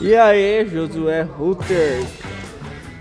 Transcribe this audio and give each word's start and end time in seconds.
E 0.00 0.14
aí, 0.14 0.66
Josué 0.66 1.22
Rutter? 1.22 2.04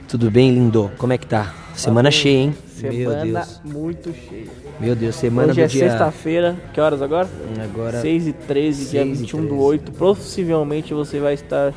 Tudo 0.07 0.29
bem, 0.29 0.51
lindo? 0.51 0.91
Como 0.97 1.13
é 1.13 1.17
que 1.17 1.25
tá? 1.27 1.53
Semana 1.73 2.11
cheia, 2.11 2.37
hein? 2.39 2.55
Semana 2.67 3.25
Meu 3.25 3.33
Deus. 3.33 3.61
muito 3.63 4.13
cheia. 4.13 4.47
Meu 4.79 4.95
Deus, 4.95 5.15
semana 5.15 5.49
Hoje 5.51 5.61
do 5.61 5.63
é 5.63 5.67
dia... 5.67 5.89
sexta-feira, 5.89 6.57
que 6.73 6.79
horas 6.81 7.01
agora? 7.01 7.29
Agora... 7.63 8.01
6 8.01 8.27
e 8.27 8.33
13, 8.33 8.89
dia 8.91 9.03
6 9.03 9.17
e 9.17 9.21
21 9.21 9.41
do 9.41 9.47
13. 9.47 9.63
8. 9.63 9.91
Possivelmente 9.93 10.93
você 10.93 11.19
vai 11.19 11.33
estar 11.35 11.73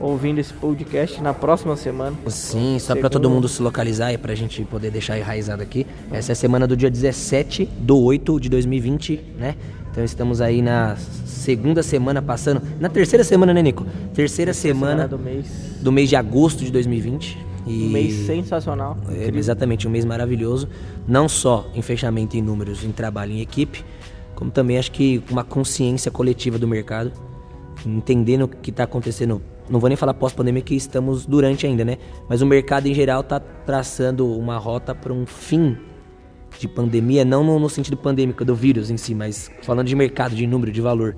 ouvindo 0.00 0.38
esse 0.38 0.52
podcast 0.52 1.20
na 1.20 1.34
próxima 1.34 1.76
semana. 1.76 2.16
Sim, 2.28 2.76
só 2.78 2.94
pra 2.94 2.94
Segundo- 2.94 3.10
todo 3.10 3.30
mundo 3.30 3.48
se 3.48 3.60
localizar 3.62 4.12
e 4.12 4.18
pra 4.18 4.34
gente 4.34 4.62
poder 4.64 4.90
deixar 4.90 5.18
enraizado 5.18 5.62
aqui. 5.62 5.84
Essa 6.12 6.32
é 6.32 6.34
a 6.34 6.36
semana 6.36 6.66
do 6.66 6.76
dia 6.76 6.90
17 6.90 7.64
do 7.78 7.98
8 8.00 8.38
de 8.40 8.48
2020, 8.48 9.20
né? 9.38 9.56
Então 9.98 10.04
estamos 10.04 10.40
aí 10.40 10.62
na 10.62 10.94
segunda 11.26 11.82
semana 11.82 12.22
passando. 12.22 12.62
Na 12.78 12.88
terceira 12.88 13.24
semana, 13.24 13.52
né, 13.52 13.60
Nico? 13.60 13.84
Terceira 14.14 14.54
semana 14.54 15.08
do 15.08 15.18
mês. 15.18 15.48
do 15.82 15.90
mês 15.90 16.08
de 16.08 16.14
agosto 16.14 16.64
de 16.64 16.70
2020. 16.70 17.36
E... 17.66 17.86
Um 17.86 17.90
mês 17.90 18.14
sensacional. 18.24 18.96
É, 19.08 19.28
exatamente, 19.36 19.88
um 19.88 19.90
mês 19.90 20.04
maravilhoso. 20.04 20.68
Não 21.04 21.28
só 21.28 21.68
em 21.74 21.82
fechamento 21.82 22.36
em 22.36 22.40
números, 22.40 22.84
em 22.84 22.92
trabalho 22.92 23.32
em 23.32 23.40
equipe, 23.40 23.84
como 24.36 24.52
também 24.52 24.78
acho 24.78 24.92
que 24.92 25.20
uma 25.28 25.42
consciência 25.42 26.12
coletiva 26.12 26.60
do 26.60 26.68
mercado, 26.68 27.10
entendendo 27.84 28.42
o 28.42 28.48
que 28.48 28.70
está 28.70 28.84
acontecendo. 28.84 29.42
Não 29.68 29.80
vou 29.80 29.88
nem 29.88 29.96
falar 29.96 30.14
pós-pandemia, 30.14 30.62
que 30.62 30.76
estamos 30.76 31.26
durante 31.26 31.66
ainda, 31.66 31.84
né? 31.84 31.98
Mas 32.28 32.40
o 32.40 32.46
mercado 32.46 32.86
em 32.86 32.94
geral 32.94 33.22
está 33.22 33.40
traçando 33.40 34.32
uma 34.32 34.58
rota 34.58 34.94
para 34.94 35.12
um 35.12 35.26
fim 35.26 35.76
de 36.58 36.66
pandemia, 36.68 37.24
não 37.24 37.44
no, 37.44 37.58
no 37.58 37.68
sentido 37.70 37.96
pandêmico 37.96 38.44
do 38.44 38.54
vírus 38.54 38.90
em 38.90 38.96
si, 38.96 39.14
mas 39.14 39.50
falando 39.62 39.86
de 39.86 39.94
mercado, 39.94 40.34
de 40.34 40.46
número, 40.46 40.72
de 40.72 40.80
valor, 40.80 41.16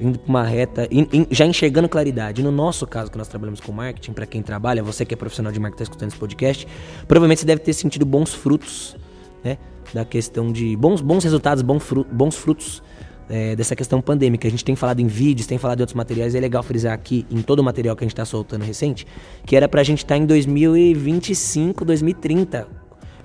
indo 0.00 0.18
para 0.18 0.28
uma 0.28 0.42
reta, 0.44 0.86
in- 0.90 1.08
in- 1.12 1.26
já 1.30 1.46
enxergando 1.46 1.88
claridade. 1.88 2.42
No 2.42 2.50
nosso 2.52 2.86
caso, 2.86 3.10
que 3.10 3.16
nós 3.18 3.26
trabalhamos 3.28 3.60
com 3.60 3.72
marketing, 3.72 4.12
para 4.12 4.26
quem 4.26 4.42
trabalha, 4.42 4.82
você 4.82 5.04
que 5.04 5.14
é 5.14 5.16
profissional 5.16 5.50
de 5.52 5.58
marketing 5.58 5.82
está 5.82 5.90
escutando 5.92 6.10
esse 6.10 6.18
podcast, 6.18 6.66
provavelmente 7.08 7.40
você 7.40 7.46
deve 7.46 7.60
ter 7.62 7.72
sentido 7.72 8.04
bons 8.04 8.34
frutos, 8.34 8.96
né? 9.42 9.56
Da 9.94 10.04
questão 10.04 10.52
de 10.52 10.76
bons, 10.76 11.00
bons 11.00 11.24
resultados, 11.24 11.62
bons, 11.62 11.82
fru- 11.82 12.06
bons 12.10 12.36
frutos 12.36 12.82
é, 13.28 13.56
dessa 13.56 13.74
questão 13.74 14.00
pandêmica. 14.00 14.46
A 14.46 14.50
gente 14.50 14.64
tem 14.64 14.76
falado 14.76 15.00
em 15.00 15.06
vídeos, 15.06 15.46
tem 15.46 15.58
falado 15.58 15.80
em 15.80 15.82
outros 15.82 15.94
materiais, 15.96 16.34
é 16.34 16.40
legal 16.40 16.62
frisar 16.62 16.92
aqui 16.92 17.26
em 17.30 17.42
todo 17.42 17.58
o 17.60 17.64
material 17.64 17.96
que 17.96 18.04
a 18.04 18.06
gente 18.06 18.12
está 18.12 18.24
soltando 18.24 18.62
recente, 18.62 19.06
que 19.46 19.56
era 19.56 19.68
pra 19.68 19.82
gente 19.82 19.98
estar 19.98 20.16
em 20.16 20.24
2025, 20.26 21.84
2030. 21.84 22.68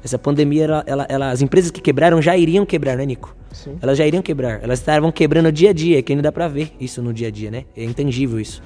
Essa 0.03 0.17
pandemia, 0.17 0.63
ela, 0.63 0.83
ela- 0.87 1.05
ela- 1.09 1.31
as 1.31 1.41
empresas 1.41 1.71
que 1.71 1.81
quebraram 1.81 2.21
já 2.21 2.37
iriam 2.37 2.65
quebrar, 2.65 2.95
né, 2.97 3.05
Nico? 3.05 3.35
Sim. 3.51 3.77
Elas 3.81 3.97
já 3.97 4.05
iriam 4.05 4.21
quebrar. 4.21 4.63
Elas 4.63 4.79
estavam 4.79 5.11
quebrando 5.11 5.51
dia 5.51 5.71
a 5.71 5.73
dia, 5.73 6.01
que 6.01 6.13
ainda 6.13 6.21
dá 6.23 6.31
pra 6.31 6.47
ver 6.47 6.71
isso 6.79 7.01
no 7.01 7.13
dia 7.13 7.27
a 7.27 7.31
dia, 7.31 7.49
né? 7.51 7.65
É 7.75 7.83
intangível 7.83 8.39
isso. 8.39 8.61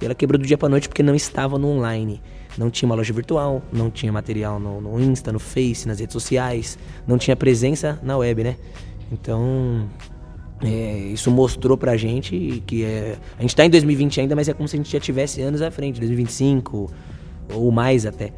E 0.00 0.04
ela 0.04 0.14
quebrou 0.14 0.38
do 0.38 0.46
dia 0.46 0.56
pra 0.56 0.68
noite 0.68 0.88
porque 0.88 1.02
não 1.02 1.14
estava 1.14 1.58
no 1.58 1.68
online. 1.68 2.20
Não 2.56 2.70
tinha 2.70 2.88
uma 2.88 2.94
loja 2.94 3.12
virtual, 3.12 3.60
não 3.72 3.90
tinha 3.90 4.10
material 4.12 4.58
no, 4.58 4.80
no 4.80 5.00
Insta, 5.00 5.30
no 5.32 5.38
Face, 5.38 5.86
nas 5.86 6.00
redes 6.00 6.12
sociais, 6.14 6.78
não 7.06 7.18
tinha 7.18 7.36
presença 7.36 7.98
na 8.02 8.16
web, 8.16 8.42
né? 8.44 8.56
Então, 9.12 9.86
é, 10.62 10.98
isso 11.12 11.30
mostrou 11.30 11.76
pra 11.76 11.96
gente 11.98 12.62
que 12.66 12.82
é, 12.84 13.16
a 13.38 13.42
gente 13.42 13.54
tá 13.54 13.66
em 13.66 13.70
2020 13.70 14.20
ainda, 14.22 14.34
mas 14.34 14.48
é 14.48 14.54
como 14.54 14.66
se 14.68 14.76
a 14.76 14.78
gente 14.78 14.90
já 14.90 14.98
tivesse 15.00 15.42
anos 15.42 15.60
à 15.60 15.70
frente, 15.70 15.98
2025 16.00 16.90
ou 17.52 17.70
mais 17.70 18.06
até. 18.06 18.32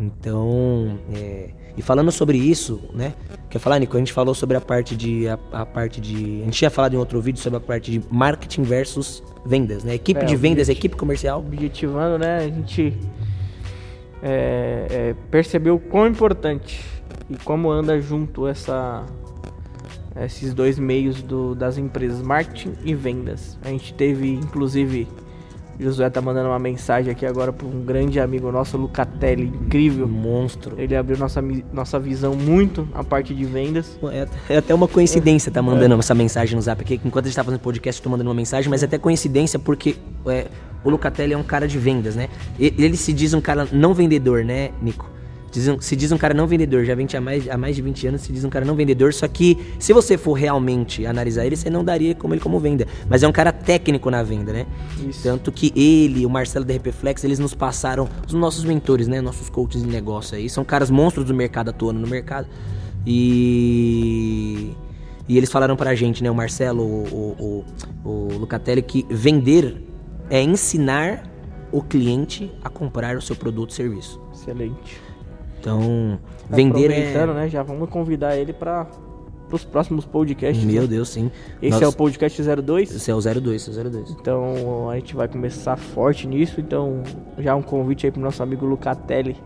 Então, 0.00 0.98
é, 1.14 1.50
e 1.76 1.82
falando 1.82 2.10
sobre 2.12 2.36
isso, 2.38 2.80
né? 2.92 3.14
Quer 3.48 3.58
falar, 3.58 3.78
Nico? 3.78 3.96
A 3.96 3.98
gente 3.98 4.12
falou 4.12 4.34
sobre 4.34 4.56
a 4.56 4.60
parte 4.60 4.96
de 4.96 5.28
a, 5.28 5.38
a 5.52 5.66
parte 5.66 6.00
de, 6.00 6.42
a 6.42 6.44
gente 6.44 6.58
tinha 6.58 6.70
falado 6.70 6.94
em 6.94 6.96
outro 6.96 7.20
vídeo 7.20 7.40
sobre 7.40 7.56
a 7.56 7.60
parte 7.60 7.90
de 7.90 8.02
marketing 8.10 8.62
versus 8.62 9.22
vendas, 9.44 9.82
né? 9.84 9.94
Equipe 9.94 10.20
É, 10.20 10.24
de 10.24 10.36
vendas, 10.36 10.68
objetivo. 10.68 10.78
equipe 10.78 10.96
comercial. 10.96 11.40
objetivando, 11.40 12.18
né? 12.18 12.38
A 12.38 12.48
gente 12.48 12.96
é, 14.22 14.86
é, 14.90 15.14
percebeu 15.30 15.76
o 15.76 15.80
quão 15.80 16.06
importante 16.06 16.84
e 17.28 17.36
como 17.36 17.70
anda 17.70 18.00
junto 18.00 18.46
essa 18.46 19.04
esses 20.24 20.52
dois 20.52 20.78
meios 20.78 21.22
do, 21.22 21.54
das 21.54 21.78
empresas, 21.78 22.20
marketing 22.20 22.74
e 22.84 22.94
vendas. 22.94 23.56
A 23.64 23.68
gente 23.68 23.94
teve, 23.94 24.32
inclusive, 24.34 25.06
Josué 25.80 26.10
tá 26.10 26.20
mandando 26.20 26.48
uma 26.48 26.58
mensagem 26.58 27.10
aqui 27.10 27.24
agora 27.24 27.52
para 27.52 27.66
um 27.66 27.82
grande 27.82 28.20
amigo 28.20 28.50
nosso, 28.52 28.76
Lucatelli, 28.76 29.44
incrível. 29.44 30.06
Monstro. 30.06 30.74
Ele 30.78 30.94
abriu 30.94 31.16
nossa, 31.16 31.42
nossa 31.72 31.98
visão 31.98 32.34
muito 32.34 32.88
a 32.94 33.02
parte 33.02 33.34
de 33.34 33.44
vendas. 33.44 33.98
É, 34.12 34.28
é 34.48 34.56
até 34.58 34.74
uma 34.74 34.86
coincidência 34.86 35.50
tá 35.50 35.62
mandando 35.62 35.94
essa 35.94 36.14
mensagem 36.14 36.56
no 36.56 36.62
zap 36.62 36.82
aqui. 36.82 37.00
Enquanto 37.04 37.26
a 37.26 37.28
gente 37.28 37.36
tá 37.36 37.44
fazendo 37.44 37.60
podcast, 37.60 38.00
eu 38.00 38.04
tô 38.04 38.10
mandando 38.10 38.28
uma 38.28 38.36
mensagem, 38.36 38.68
mas 38.68 38.82
é 38.82 38.86
até 38.86 38.98
coincidência 38.98 39.58
porque 39.58 39.96
é, 40.26 40.46
o 40.84 40.90
Lucatelli 40.90 41.32
é 41.32 41.36
um 41.36 41.42
cara 41.42 41.66
de 41.66 41.78
vendas, 41.78 42.14
né? 42.14 42.28
Ele 42.58 42.96
se 42.96 43.12
diz 43.12 43.32
um 43.34 43.40
cara 43.40 43.66
não 43.72 43.94
vendedor, 43.94 44.44
né, 44.44 44.70
Nico? 44.82 45.19
Diz 45.50 45.66
um- 45.66 45.80
se 45.80 45.96
diz 45.96 46.12
um 46.12 46.18
cara 46.18 46.32
não 46.32 46.46
vendedor, 46.46 46.84
já 46.84 46.94
vem 46.94 47.08
há 47.12 47.20
mais, 47.20 47.48
há 47.48 47.56
mais 47.58 47.74
de 47.74 47.82
20 47.82 48.06
anos, 48.06 48.20
se 48.20 48.32
diz 48.32 48.44
um 48.44 48.48
cara 48.48 48.64
não 48.64 48.76
vendedor, 48.76 49.12
só 49.12 49.26
que 49.26 49.58
se 49.80 49.92
você 49.92 50.16
for 50.16 50.34
realmente 50.34 51.04
analisar 51.04 51.44
ele, 51.44 51.56
você 51.56 51.68
não 51.68 51.84
daria 51.84 52.14
como 52.14 52.32
ele 52.34 52.40
como 52.40 52.60
venda. 52.60 52.86
Mas 53.08 53.22
é 53.24 53.28
um 53.28 53.32
cara 53.32 53.50
técnico 53.52 54.10
na 54.10 54.22
venda, 54.22 54.52
né? 54.52 54.66
Isso. 55.08 55.22
Tanto 55.24 55.50
que 55.50 55.72
ele, 55.74 56.24
o 56.24 56.30
Marcelo 56.30 56.64
da 56.64 56.72
RP 56.74 56.92
Flex, 56.92 57.24
eles 57.24 57.40
nos 57.40 57.52
passaram, 57.52 58.08
os 58.26 58.32
nossos 58.32 58.64
mentores, 58.64 59.08
né? 59.08 59.20
Nossos 59.20 59.48
coaches 59.48 59.82
de 59.82 59.88
negócio 59.88 60.36
aí. 60.36 60.48
São 60.48 60.64
caras 60.64 60.88
monstros 60.88 61.26
do 61.26 61.34
mercado 61.34 61.70
atuando 61.70 61.98
no 61.98 62.06
mercado. 62.06 62.46
E. 63.06 64.70
E 65.28 65.36
eles 65.36 65.50
falaram 65.50 65.76
pra 65.76 65.94
gente, 65.94 66.22
né? 66.24 66.30
O 66.30 66.34
Marcelo, 66.34 66.82
o, 66.82 67.64
o, 68.04 68.08
o 68.08 68.38
Lucatelli, 68.38 68.82
que 68.82 69.06
vender 69.08 69.80
é 70.28 70.42
ensinar 70.42 71.22
o 71.70 71.80
cliente 71.82 72.50
a 72.64 72.68
comprar 72.68 73.16
o 73.16 73.22
seu 73.22 73.36
produto 73.36 73.70
ou 73.70 73.76
serviço. 73.76 74.20
Excelente. 74.34 75.00
Então, 75.60 76.18
vender 76.48 76.86
Aproveitando, 76.90 77.30
é. 77.30 77.34
né? 77.34 77.48
Já 77.48 77.62
vamos 77.62 77.88
convidar 77.90 78.36
ele 78.36 78.52
para 78.52 78.86
os 79.52 79.64
próximos 79.64 80.04
podcasts. 80.04 80.64
Meu 80.64 80.82
né? 80.82 80.88
Deus, 80.88 81.08
sim. 81.10 81.30
Esse 81.60 81.72
Nós- 81.72 81.82
é 81.82 81.88
o 81.88 81.92
podcast 81.92 82.42
02. 82.42 82.94
Esse 82.94 83.10
é 83.10 83.14
o 83.14 83.20
02, 83.20 83.68
esse 83.68 83.70
é 83.78 83.82
o 83.82 83.90
02. 83.90 84.10
Então 84.10 84.88
a 84.90 84.94
gente 84.96 85.14
vai 85.14 85.28
começar 85.28 85.76
forte 85.76 86.26
nisso. 86.26 86.60
Então, 86.60 87.02
já 87.38 87.54
um 87.54 87.62
convite 87.62 88.06
aí 88.06 88.12
pro 88.12 88.20
nosso 88.22 88.42
amigo 88.42 88.64
Lucatelli. 88.66 89.36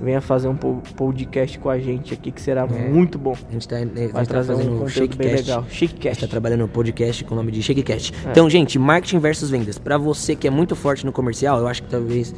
Venha 0.00 0.20
fazer 0.20 0.48
um 0.48 0.56
po- 0.56 0.82
podcast 0.96 1.56
com 1.60 1.70
a 1.70 1.78
gente 1.78 2.12
aqui, 2.12 2.32
que 2.32 2.42
será 2.42 2.66
muito 2.66 3.16
bom. 3.16 3.32
A 3.48 3.52
gente 3.52 3.68
tá, 3.68 3.76
a 3.76 3.78
gente 3.78 3.94
Vai 3.94 4.08
tá 4.08 4.24
trazer 4.24 4.52
um 4.52 4.56
fazendo 4.56 4.74
o 4.74 4.78
conteúdo 4.80 5.16
bem 5.16 5.28
Shakecast. 5.28 5.46
legal. 5.48 5.58
A 5.60 5.62
gente 5.70 5.74
Shakecast. 5.78 6.20
tá 6.22 6.26
trabalhando 6.28 6.60
no 6.62 6.68
podcast 6.68 7.24
com 7.24 7.32
o 7.34 7.36
nome 7.36 7.52
de 7.52 7.62
Shakecast. 7.62 8.12
Então, 8.28 8.50
gente, 8.50 8.76
marketing 8.76 9.20
versus 9.20 9.50
vendas. 9.50 9.78
Pra 9.78 9.96
você 9.96 10.34
que 10.34 10.48
é 10.48 10.50
muito 10.50 10.74
forte 10.74 11.06
no 11.06 11.12
comercial, 11.12 11.60
eu 11.60 11.68
acho 11.68 11.84
que 11.84 11.88
talvez 11.88 12.34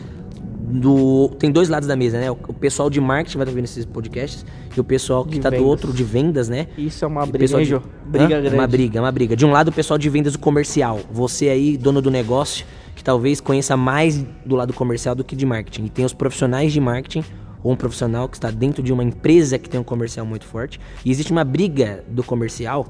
do 0.67 1.29
tem 1.39 1.51
dois 1.51 1.69
lados 1.69 1.87
da 1.87 1.95
mesa, 1.95 2.19
né? 2.19 2.31
O, 2.31 2.35
o 2.49 2.53
pessoal 2.53 2.91
de 2.91 3.01
marketing 3.01 3.39
vai 3.39 3.45
estar 3.45 3.55
vendo 3.55 3.65
esses 3.65 3.85
podcasts 3.85 4.45
e 4.77 4.81
o 4.81 4.85
pessoal 4.85 5.25
que 5.25 5.33
De 5.37 5.41
tá 5.41 5.51
do 5.51 5.65
outro 5.65 5.93
de 5.93 6.03
vendas, 6.03 6.49
né? 6.49 6.67
Isso 6.77 7.05
é 7.05 7.09
uma 7.09 7.25
E 7.25 7.29
o 7.29 7.33
briga, 7.33 7.65
de-? 7.65 7.81
Briga 8.05 8.25
Hã? 8.25 8.41
grande. 8.41 8.55
Uma 8.55 8.67
briga, 8.67 9.01
uma 9.01 9.13
briga. 9.13 9.37
De 9.37 9.47
um 9.47 9.53
lado, 9.53 9.69
o 9.69 9.73
pessoal 9.73 9.97
de 9.97 10.11
vendas 10.11 10.33
do 10.33 10.39
comercial. 10.39 11.01
Você 11.13 11.49
aí, 11.49 11.77
dono 11.77 12.03
do 12.03 12.11
negócio, 12.11 12.67
que 12.95 13.05
talvez 13.05 13.41
conheça 13.41 13.77
mais 13.77 14.27
do 14.45 14.57
lado 14.57 14.73
comercial 14.73 15.15
do 15.15 15.23
que 15.23 15.37
de 15.37 15.47
marketing. 15.47 15.85
E 15.85 15.89
tem 15.89 16.05
os 16.05 16.13
profissionais 16.13 16.73
de 16.73 16.81
marketing, 16.81 17.25
ou 17.63 17.73
um 17.73 17.77
profissional 17.77 18.29
que 18.29 18.37
está 18.37 18.51
dentro 18.51 18.83
de 18.83 18.93
uma 18.93 19.05
empresa 19.05 19.59
que 19.59 19.69
tem 19.69 19.79
um 19.79 19.85
comercial 19.85 20.27
muito 20.27 20.45
forte. 20.45 20.81
E 21.05 21.11
existe 21.11 21.31
uma 21.31 21.45
briga 21.45 22.05
do 22.09 22.23
comercial 22.25 22.87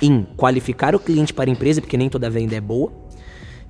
em 0.00 0.24
qualificar 0.36 0.94
o 0.94 0.98
cliente 1.00 1.34
para 1.34 1.50
a 1.50 1.52
empresa, 1.52 1.80
porque 1.80 1.96
nem 1.96 2.08
toda 2.08 2.30
venda 2.30 2.54
é 2.54 2.60
boa. 2.60 2.92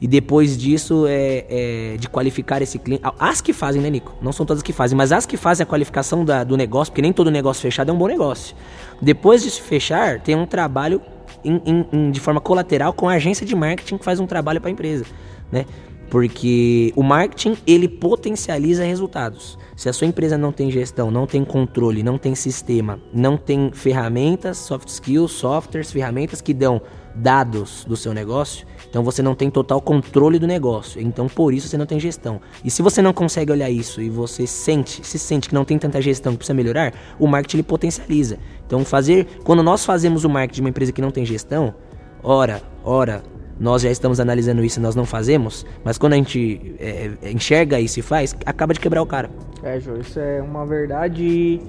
E 0.00 0.06
depois 0.06 0.56
disso, 0.56 1.06
é, 1.08 1.44
é, 1.48 1.96
de 1.98 2.08
qualificar 2.08 2.62
esse 2.62 2.78
cliente. 2.78 3.02
As 3.18 3.40
que 3.40 3.52
fazem, 3.52 3.82
né, 3.82 3.90
Nico? 3.90 4.14
Não 4.22 4.30
são 4.32 4.46
todas 4.46 4.62
que 4.62 4.72
fazem, 4.72 4.96
mas 4.96 5.10
as 5.10 5.26
que 5.26 5.36
fazem 5.36 5.64
a 5.64 5.66
qualificação 5.66 6.24
da- 6.24 6.44
do 6.44 6.56
negócio, 6.56 6.92
porque 6.92 7.02
nem 7.02 7.12
todo 7.12 7.30
negócio 7.30 7.62
fechado 7.62 7.90
é 7.90 7.92
um 7.92 7.98
bom 7.98 8.06
negócio. 8.06 8.54
Depois 9.02 9.42
de 9.42 9.50
se 9.50 9.60
fechar, 9.60 10.20
tem 10.20 10.36
um 10.36 10.46
trabalho 10.46 11.02
em- 11.44 11.60
em- 11.66 11.86
em- 11.92 12.10
de 12.12 12.20
forma 12.20 12.40
colateral 12.40 12.92
com 12.92 13.08
a 13.08 13.14
agência 13.14 13.44
de 13.44 13.56
marketing 13.56 13.98
que 13.98 14.04
faz 14.04 14.20
um 14.20 14.26
trabalho 14.26 14.60
para 14.60 14.70
a 14.70 14.72
empresa, 14.72 15.04
né? 15.50 15.64
Porque 16.10 16.92
o 16.96 17.02
marketing, 17.02 17.56
ele 17.66 17.86
potencializa 17.86 18.82
resultados. 18.84 19.58
Se 19.76 19.88
a 19.88 19.92
sua 19.92 20.06
empresa 20.06 20.38
não 20.38 20.52
tem 20.52 20.70
gestão, 20.70 21.10
não 21.10 21.26
tem 21.26 21.44
controle, 21.44 22.02
não 22.02 22.16
tem 22.16 22.34
sistema, 22.34 22.98
não 23.12 23.36
tem 23.36 23.70
ferramentas, 23.72 24.56
soft 24.56 24.88
skills, 24.88 25.32
softwares, 25.32 25.92
ferramentas 25.92 26.40
que 26.40 26.54
dão 26.54 26.80
dados 27.14 27.84
do 27.86 27.96
seu 27.96 28.14
negócio, 28.14 28.66
então 28.88 29.02
você 29.02 29.22
não 29.22 29.34
tem 29.34 29.50
total 29.50 29.80
controle 29.80 30.38
do 30.38 30.46
negócio. 30.46 31.00
Então 31.00 31.28
por 31.28 31.52
isso 31.52 31.68
você 31.68 31.76
não 31.76 31.86
tem 31.86 32.00
gestão. 32.00 32.40
E 32.64 32.70
se 32.70 32.82
você 32.82 33.02
não 33.02 33.12
consegue 33.12 33.52
olhar 33.52 33.70
isso 33.70 34.00
e 34.00 34.08
você 34.08 34.46
sente, 34.46 35.06
se 35.06 35.18
sente 35.18 35.48
que 35.48 35.54
não 35.54 35.64
tem 35.64 35.78
tanta 35.78 36.00
gestão 36.00 36.32
que 36.32 36.38
precisa 36.38 36.54
melhorar, 36.54 36.92
o 37.18 37.26
marketing 37.26 37.58
ele 37.58 37.62
potencializa. 37.64 38.38
Então 38.66 38.84
fazer, 38.84 39.26
quando 39.44 39.62
nós 39.62 39.84
fazemos 39.84 40.24
o 40.24 40.28
marketing 40.28 40.54
de 40.54 40.60
uma 40.60 40.70
empresa 40.70 40.92
que 40.92 41.02
não 41.02 41.10
tem 41.10 41.24
gestão, 41.24 41.74
ora, 42.22 42.62
ora, 42.84 43.22
nós 43.60 43.82
já 43.82 43.90
estamos 43.90 44.20
analisando 44.20 44.64
isso 44.64 44.78
e 44.78 44.82
nós 44.82 44.94
não 44.94 45.04
fazemos, 45.04 45.66
mas 45.84 45.98
quando 45.98 46.12
a 46.12 46.16
gente 46.16 46.74
é, 46.78 47.10
é, 47.22 47.32
enxerga 47.32 47.80
isso 47.80 47.98
e 47.98 48.02
faz, 48.02 48.36
acaba 48.46 48.72
de 48.72 48.80
quebrar 48.80 49.02
o 49.02 49.06
cara. 49.06 49.28
É, 49.62 49.80
Jô, 49.80 49.96
isso 49.96 50.18
é 50.18 50.40
uma 50.40 50.64
verdade. 50.64 51.60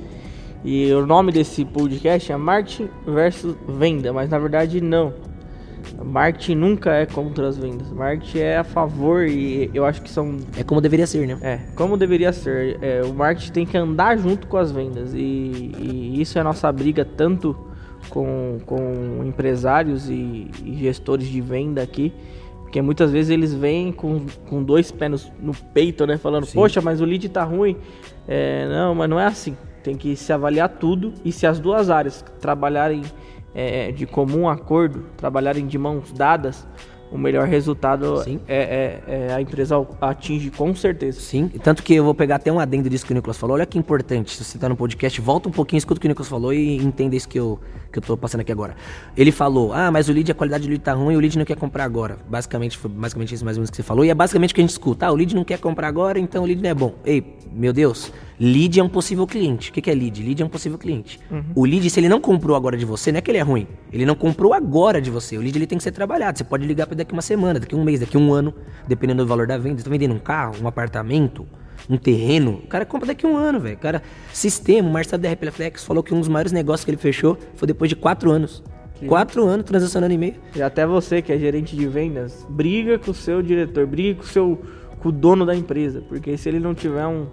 E, 0.63 0.94
o 0.94 1.06
nome 1.06 1.31
desse 1.31 1.66
podcast 1.66 2.31
é 2.31 2.38
Marketing 2.38 2.89
versus 3.06 3.56
Venda, 3.68 4.13
mas 4.13 4.30
na 4.30 4.38
verdade 4.38 4.81
não. 4.81 5.13
Marketing 6.04 6.56
nunca 6.56 6.94
é 6.94 7.06
contra 7.06 7.48
as 7.48 7.58
vendas. 7.58 7.92
Marketing 7.92 8.40
é 8.40 8.58
a 8.58 8.64
favor 8.64 9.28
e 9.28 9.70
eu 9.74 9.86
acho 9.86 10.02
que 10.02 10.10
são. 10.10 10.38
É 10.58 10.64
como 10.64 10.81
deveria 10.81 11.06
ser, 11.06 11.28
né? 11.28 11.38
É, 11.42 11.60
como 11.76 11.98
deveria 11.98 12.31
ser. 12.31 12.78
É, 12.81 13.02
o 13.04 13.14
marketing 13.14 13.52
tem 13.52 13.66
que 13.66 13.78
andar 13.78 14.18
junto 14.18 14.48
com 14.48 14.58
as 14.58 14.72
vendas. 14.72 15.14
E, 15.14 15.18
e 15.78 16.22
isso 16.22 16.38
é 16.38 16.42
a 16.42 16.44
nossa 16.44 16.72
briga 16.72 17.04
tanto 17.04 17.56
com, 18.10 18.60
com 18.66 19.24
empresários 19.26 20.10
e, 20.10 20.50
e 20.64 20.78
gestores 20.80 21.28
de 21.28 21.42
venda 21.42 21.81
aqui. 21.81 22.14
Porque 22.62 22.81
muitas 22.81 23.12
vezes 23.12 23.31
eles 23.31 23.54
vêm 23.54 23.92
com, 23.92 24.26
com 24.48 24.64
dois 24.64 24.92
pés 24.92 25.31
no, 25.40 25.48
no 25.48 25.54
peito, 25.74 26.06
né? 26.06 26.18
Falando, 26.18 26.46
Sim. 26.46 26.54
poxa, 26.54 26.80
mas 26.81 27.02
o 27.02 27.06
lead 27.06 27.28
tá 27.30 27.44
ruim. 27.44 27.76
É, 28.28 28.68
não, 28.68 28.94
mas 28.94 29.10
não 29.10 29.20
é 29.20 29.26
assim. 29.26 29.58
Tem 29.84 29.96
que 29.96 30.16
se 30.16 30.31
avaliar 30.31 30.70
tudo. 30.70 31.14
E 31.26 31.31
se 31.31 31.48
as 31.48 31.60
duas 31.60 31.90
áreas 31.90 32.24
trabalharem 32.40 33.02
é, 33.54 33.92
de 33.92 34.06
comum 34.06 34.48
acordo, 34.48 35.06
trabalharem 35.18 35.66
de 35.66 35.78
mãos 35.78 36.12
dadas, 36.12 36.68
o 37.12 37.18
melhor 37.18 37.48
resultado 37.48 38.24
é, 38.48 38.56
é, 38.56 39.04
é, 39.07 39.34
a 39.34 39.42
empresa 39.42 39.75
atinge 40.00 40.51
com 40.51 40.75
certeza. 40.75 41.19
Sim, 41.19 41.50
tanto 41.63 41.81
que 41.81 41.96
eu 41.96 42.04
vou 42.04 42.13
pegar 42.13 42.36
até 42.36 42.51
um 42.51 42.60
adendo 42.60 42.90
disso 42.90 43.06
que 43.06 43.12
o 43.12 43.16
Nicolas 43.16 43.38
falou. 43.38 43.56
Olha 43.56 43.66
que 43.66 43.80
importante, 43.80 44.36
se 44.36 44.44
você 44.44 44.57
está 44.57 44.69
no 44.69 44.75
podcast, 44.75 45.19
volta 45.19 45.50
um 45.50 45.51
pouquinho, 45.51 45.80
escuta 45.80 45.98
o 45.98 46.01
que 46.01 46.07
o 46.07 46.10
Nicolas 46.10 46.30
falou 46.30 46.54
e 46.54 46.78
entenda 46.78 47.16
isso 47.16 47.28
que 47.28 47.40
eu, 47.40 47.60
que 47.92 47.98
eu 47.98 48.04
tô 48.04 48.16
passando 48.16 48.42
aqui 48.42 48.51
agora. 48.51 48.75
Ele 49.18 49.31
falou, 49.31 49.74
ah, 49.74 49.90
mas 49.92 50.07
o 50.07 50.13
lead, 50.13 50.31
a 50.31 50.36
qualidade 50.36 50.63
do 50.66 50.69
lead 50.69 50.84
tá 50.84 50.94
ruim, 50.94 51.16
o 51.16 51.19
lead 51.19 51.38
não 51.38 51.45
quer 51.45 51.57
comprar 51.57 51.84
agora. 51.84 52.18
Basicamente, 52.30 52.78
foi 52.78 52.92
basicamente 52.92 53.34
isso 53.34 53.44
mais 53.44 53.57
ou 53.57 53.62
menos 53.62 53.72
que 53.72 53.78
você 53.78 53.84
falou. 53.84 54.06
E 54.06 54.10
é 54.10 54.13
basicamente 54.13 54.52
o 54.52 54.56
que 54.56 54.62
a 54.62 54.63
gente 54.63 54.72
escuta. 54.72 55.07
Ah, 55.07 55.12
o 55.12 55.16
lead 55.16 55.36
não 55.36 55.44
quer 55.44 55.57
comprar 55.57 55.88
agora, 55.88 56.19
então 56.19 56.44
o 56.44 56.45
lead 56.45 56.62
não 56.62 56.69
é 56.69 56.75
bom. 56.75 56.94
Ei, 57.04 57.38
meu 57.52 57.74
Deus, 57.74 58.13
lead 58.40 58.80
é 58.80 58.84
um 58.84 58.90
possível 58.90 59.28
cliente. 59.28 59.70
O 59.70 59.74
que 59.74 59.90
é 59.90 59.94
lead? 59.94 60.24
Lead 60.24 60.42
é 60.42 60.46
um 60.46 60.50
possível 60.50 60.78
cliente. 60.78 61.20
Uhum. 61.30 61.44
O 61.56 61.66
lead, 61.66 61.90
se 61.90 62.00
ele 62.00 62.08
não 62.08 62.22
comprou 62.22 62.56
agora 62.56 62.78
de 62.78 62.86
você, 62.86 63.12
não 63.12 63.20
é 63.20 63.22
que 63.22 63.30
ele 63.32 63.38
é 63.38 63.42
ruim. 63.42 63.68
Ele 63.92 64.06
não 64.06 64.16
comprou 64.16 64.54
agora 64.54 65.02
de 65.02 65.12
você. 65.12 65.38
O 65.38 65.42
lead 65.42 65.58
ele 65.58 65.68
tem 65.68 65.78
que 65.78 65.84
ser 65.84 65.92
trabalhado. 65.92 66.38
Você 66.38 66.44
pode 66.44 66.66
ligar 66.66 66.88
para 66.88 66.96
daqui 66.96 67.14
uma 67.14 67.22
semana, 67.22 67.60
daqui 67.60 67.76
um 67.76 67.84
mês, 67.84 68.00
daqui 68.00 68.18
um 68.18 68.34
ano, 68.34 68.54
dependendo 68.88 69.24
do 69.24 69.28
valor 69.28 69.48
da 69.48 69.58
venda. 69.58 69.78
Você 69.78 69.84
tá 69.84 69.90
vendendo 69.90 70.14
um 70.14 70.20
carro, 70.20 70.56
um 70.62 70.68
apartamento, 70.68 71.46
um 71.90 71.98
terreno, 71.98 72.62
o 72.64 72.68
cara 72.68 72.86
compra 72.86 73.08
daqui 73.08 73.26
um 73.26 73.36
ano, 73.36 73.60
velho. 73.60 73.78
Cara, 73.78 74.02
sistema, 74.32 74.88
o 74.88 74.92
Marcelo 74.92 75.22
da 75.22 75.30
Reflex 75.30 75.84
falou 75.84 76.04
que 76.04 76.14
um 76.14 76.20
dos 76.20 76.28
maiores 76.28 76.52
negócios 76.52 76.86
que 76.86 76.92
ele 76.92 76.98
fechou 76.98 77.38
foi 77.56 77.68
depois 77.68 77.90
de 77.90 77.96
quatro 77.96 78.32
anos. 78.32 78.64
Sim. 79.00 79.08
Quatro 79.08 79.46
anos 79.46 79.66
transacionando 79.66 80.14
e-mail. 80.14 80.36
E 80.56 80.62
até 80.62 80.86
você, 80.86 81.22
que 81.22 81.32
é 81.32 81.38
gerente 81.38 81.76
de 81.76 81.88
vendas, 81.88 82.46
briga 82.50 83.00
com 83.00 83.12
o 83.12 83.14
seu 83.14 83.42
diretor, 83.42 83.88
briga 83.88 84.20
com 84.20 84.26
o 84.26 84.28
seu 84.28 84.62
com 85.00 85.10
o 85.10 85.12
dono 85.12 85.46
da 85.46 85.56
empresa. 85.56 86.04
Porque 86.08 86.38
se 86.38 86.50
ele 86.50 86.60
não 86.60 86.76
tiver 86.76 87.08
um, 87.08 87.28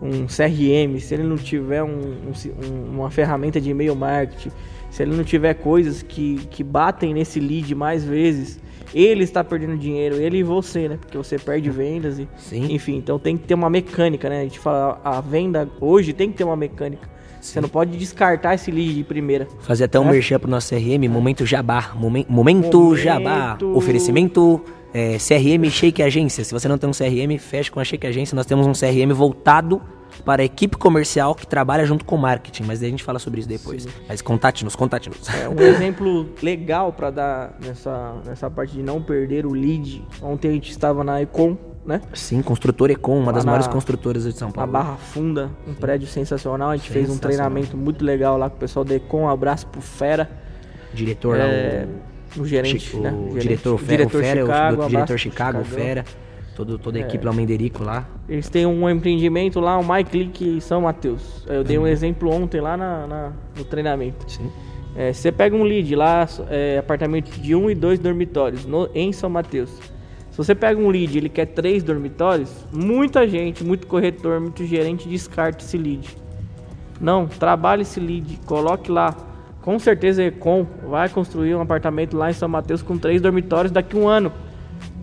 um 0.00 0.26
CRM, 0.26 0.98
se 1.00 1.14
ele 1.14 1.24
não 1.24 1.36
tiver 1.36 1.82
um, 1.82 1.88
um, 1.90 2.90
uma 2.94 3.10
ferramenta 3.10 3.60
de 3.60 3.70
e-mail 3.70 3.96
marketing, 3.96 4.50
se 4.90 5.02
ele 5.02 5.14
não 5.14 5.24
tiver 5.24 5.54
coisas 5.54 6.02
que, 6.02 6.46
que 6.50 6.62
batem 6.62 7.12
nesse 7.12 7.40
lead 7.40 7.74
mais 7.74 8.04
vezes, 8.04 8.60
ele 8.94 9.24
está 9.24 9.44
perdendo 9.44 9.76
dinheiro, 9.76 10.16
ele 10.16 10.38
e 10.38 10.42
você, 10.42 10.88
né? 10.88 10.96
Porque 10.96 11.16
você 11.16 11.38
perde 11.38 11.68
vendas 11.68 12.18
e. 12.18 12.28
Sim. 12.36 12.72
Enfim, 12.72 12.96
então 12.96 13.18
tem 13.18 13.36
que 13.36 13.46
ter 13.46 13.54
uma 13.54 13.68
mecânica, 13.68 14.28
né? 14.28 14.40
A 14.40 14.44
gente 14.44 14.58
fala, 14.58 15.00
a 15.04 15.20
venda 15.20 15.68
hoje 15.80 16.12
tem 16.12 16.30
que 16.30 16.38
ter 16.38 16.44
uma 16.44 16.56
mecânica. 16.56 17.06
Sim. 17.40 17.52
Você 17.52 17.60
não 17.60 17.68
pode 17.68 17.96
descartar 17.96 18.54
esse 18.54 18.70
lead 18.70 18.94
de 18.94 19.04
primeira. 19.04 19.46
Fazer 19.60 19.84
até 19.84 20.00
um 20.00 20.04
né? 20.04 20.12
merchan 20.12 20.38
pro 20.38 20.50
nosso 20.50 20.74
CRM, 20.74 21.08
Momento 21.08 21.44
Jabá. 21.44 21.92
Momen, 21.94 22.26
momento, 22.28 22.78
momento 22.78 22.96
Jabá. 22.96 23.58
Oferecimento 23.74 24.64
é, 24.98 25.16
CRM 25.16 25.70
Shake 25.70 26.02
Agência. 26.02 26.42
Se 26.42 26.52
você 26.52 26.66
não 26.66 26.76
tem 26.76 26.90
um 26.90 26.92
CRM, 26.92 27.38
feche 27.38 27.70
com 27.70 27.78
a 27.78 27.84
Shake 27.84 28.04
Agência. 28.04 28.34
Nós 28.34 28.46
temos 28.46 28.66
um 28.66 28.72
CRM 28.72 29.12
voltado 29.14 29.80
para 30.24 30.42
a 30.42 30.44
equipe 30.44 30.76
comercial 30.76 31.36
que 31.36 31.46
trabalha 31.46 31.86
junto 31.86 32.04
com 32.04 32.16
o 32.16 32.18
marketing, 32.18 32.64
mas 32.64 32.80
daí 32.80 32.88
a 32.88 32.90
gente 32.90 33.04
fala 33.04 33.20
sobre 33.20 33.38
isso 33.38 33.48
depois. 33.48 33.84
Sim. 33.84 33.90
Mas 34.08 34.20
contate-nos, 34.20 34.74
contate-nos. 34.74 35.28
É, 35.28 35.48
um 35.48 35.54
exemplo 35.62 36.28
legal 36.42 36.92
para 36.92 37.10
dar 37.10 37.56
nessa, 37.64 38.16
nessa 38.26 38.50
parte 38.50 38.72
de 38.72 38.82
não 38.82 39.00
perder 39.00 39.46
o 39.46 39.52
lead. 39.52 40.04
Ontem 40.20 40.48
a 40.48 40.52
gente 40.52 40.70
estava 40.70 41.04
na 41.04 41.22
Econ, 41.22 41.56
né? 41.86 42.02
Sim, 42.12 42.42
construtora 42.42 42.92
Econ, 42.92 43.20
uma 43.20 43.32
das 43.32 43.44
na, 43.44 43.52
maiores 43.52 43.68
construtoras 43.68 44.24
de 44.24 44.32
São 44.32 44.50
Paulo. 44.50 44.72
Na 44.72 44.78
Barra 44.78 44.96
Funda, 44.96 45.50
um 45.64 45.74
Sim. 45.74 45.80
prédio 45.80 46.08
sensacional. 46.08 46.70
A 46.70 46.76
gente 46.76 46.90
fez 46.90 47.08
um 47.08 47.18
treinamento 47.18 47.76
muito 47.76 48.04
legal 48.04 48.36
lá 48.36 48.50
com 48.50 48.56
o 48.56 48.58
pessoal 48.58 48.84
da 48.84 48.96
Econ. 48.96 49.22
Um 49.22 49.28
abraço 49.28 49.68
pro 49.68 49.80
Fera. 49.80 50.28
Diretor 50.92 51.36
é, 51.36 51.86
lá, 51.86 51.86
o, 51.86 52.17
o 52.36 52.44
gerente, 52.44 52.96
o, 52.96 53.00
né? 53.00 53.12
O 53.12 53.28
gerente, 53.28 53.42
diretor, 53.42 53.80
diretor 53.82 54.18
o 54.18 54.22
Fera, 54.22 54.40
Chicago, 54.40 54.82
o, 54.82 54.88
diretor 54.88 55.18
Chicago, 55.18 55.60
o 55.60 55.64
Fera. 55.64 56.04
Todo, 56.54 56.76
toda 56.76 56.98
a 56.98 57.02
é. 57.02 57.04
equipe 57.04 57.24
lá, 57.24 57.30
o 57.30 57.34
Menderico 57.34 57.84
lá. 57.84 58.08
Eles 58.28 58.48
têm 58.48 58.66
um 58.66 58.90
empreendimento 58.90 59.60
lá, 59.60 59.78
o 59.78 59.86
MyClick 59.86 60.60
São 60.60 60.80
Mateus. 60.80 61.44
Eu 61.46 61.62
dei 61.62 61.78
um 61.78 61.82
uhum. 61.82 61.86
exemplo 61.86 62.30
ontem 62.32 62.60
lá 62.60 62.76
na, 62.76 63.06
na 63.06 63.32
no 63.56 63.64
treinamento. 63.64 64.28
Sim. 64.28 64.50
É, 64.96 65.12
você 65.12 65.30
pega 65.30 65.54
um 65.54 65.62
lead 65.62 65.94
lá, 65.94 66.26
é, 66.50 66.78
apartamento 66.78 67.30
de 67.40 67.54
um 67.54 67.70
e 67.70 67.74
dois 67.76 68.00
dormitórios 68.00 68.66
no, 68.66 68.90
em 68.92 69.12
São 69.12 69.30
Mateus. 69.30 69.70
Se 70.32 70.36
você 70.36 70.54
pega 70.54 70.80
um 70.80 70.88
lead 70.88 71.16
ele 71.16 71.28
quer 71.28 71.46
três 71.46 71.84
dormitórios, 71.84 72.50
muita 72.72 73.28
gente, 73.28 73.62
muito 73.62 73.86
corretor, 73.86 74.40
muito 74.40 74.64
gerente 74.64 75.08
descarta 75.08 75.64
esse 75.64 75.78
lead. 75.78 76.16
Não, 77.00 77.28
trabalhe 77.28 77.82
esse 77.82 78.00
lead, 78.00 78.40
coloque 78.44 78.90
lá. 78.90 79.14
Com 79.62 79.78
certeza 79.78 80.22
a 80.22 80.26
Econ 80.26 80.66
vai 80.88 81.08
construir 81.08 81.54
um 81.54 81.60
apartamento 81.60 82.16
lá 82.16 82.30
em 82.30 82.32
São 82.32 82.48
Mateus 82.48 82.82
com 82.82 82.96
três 82.96 83.20
dormitórios 83.20 83.72
daqui 83.72 83.96
a 83.96 84.00
um 84.00 84.08
ano. 84.08 84.32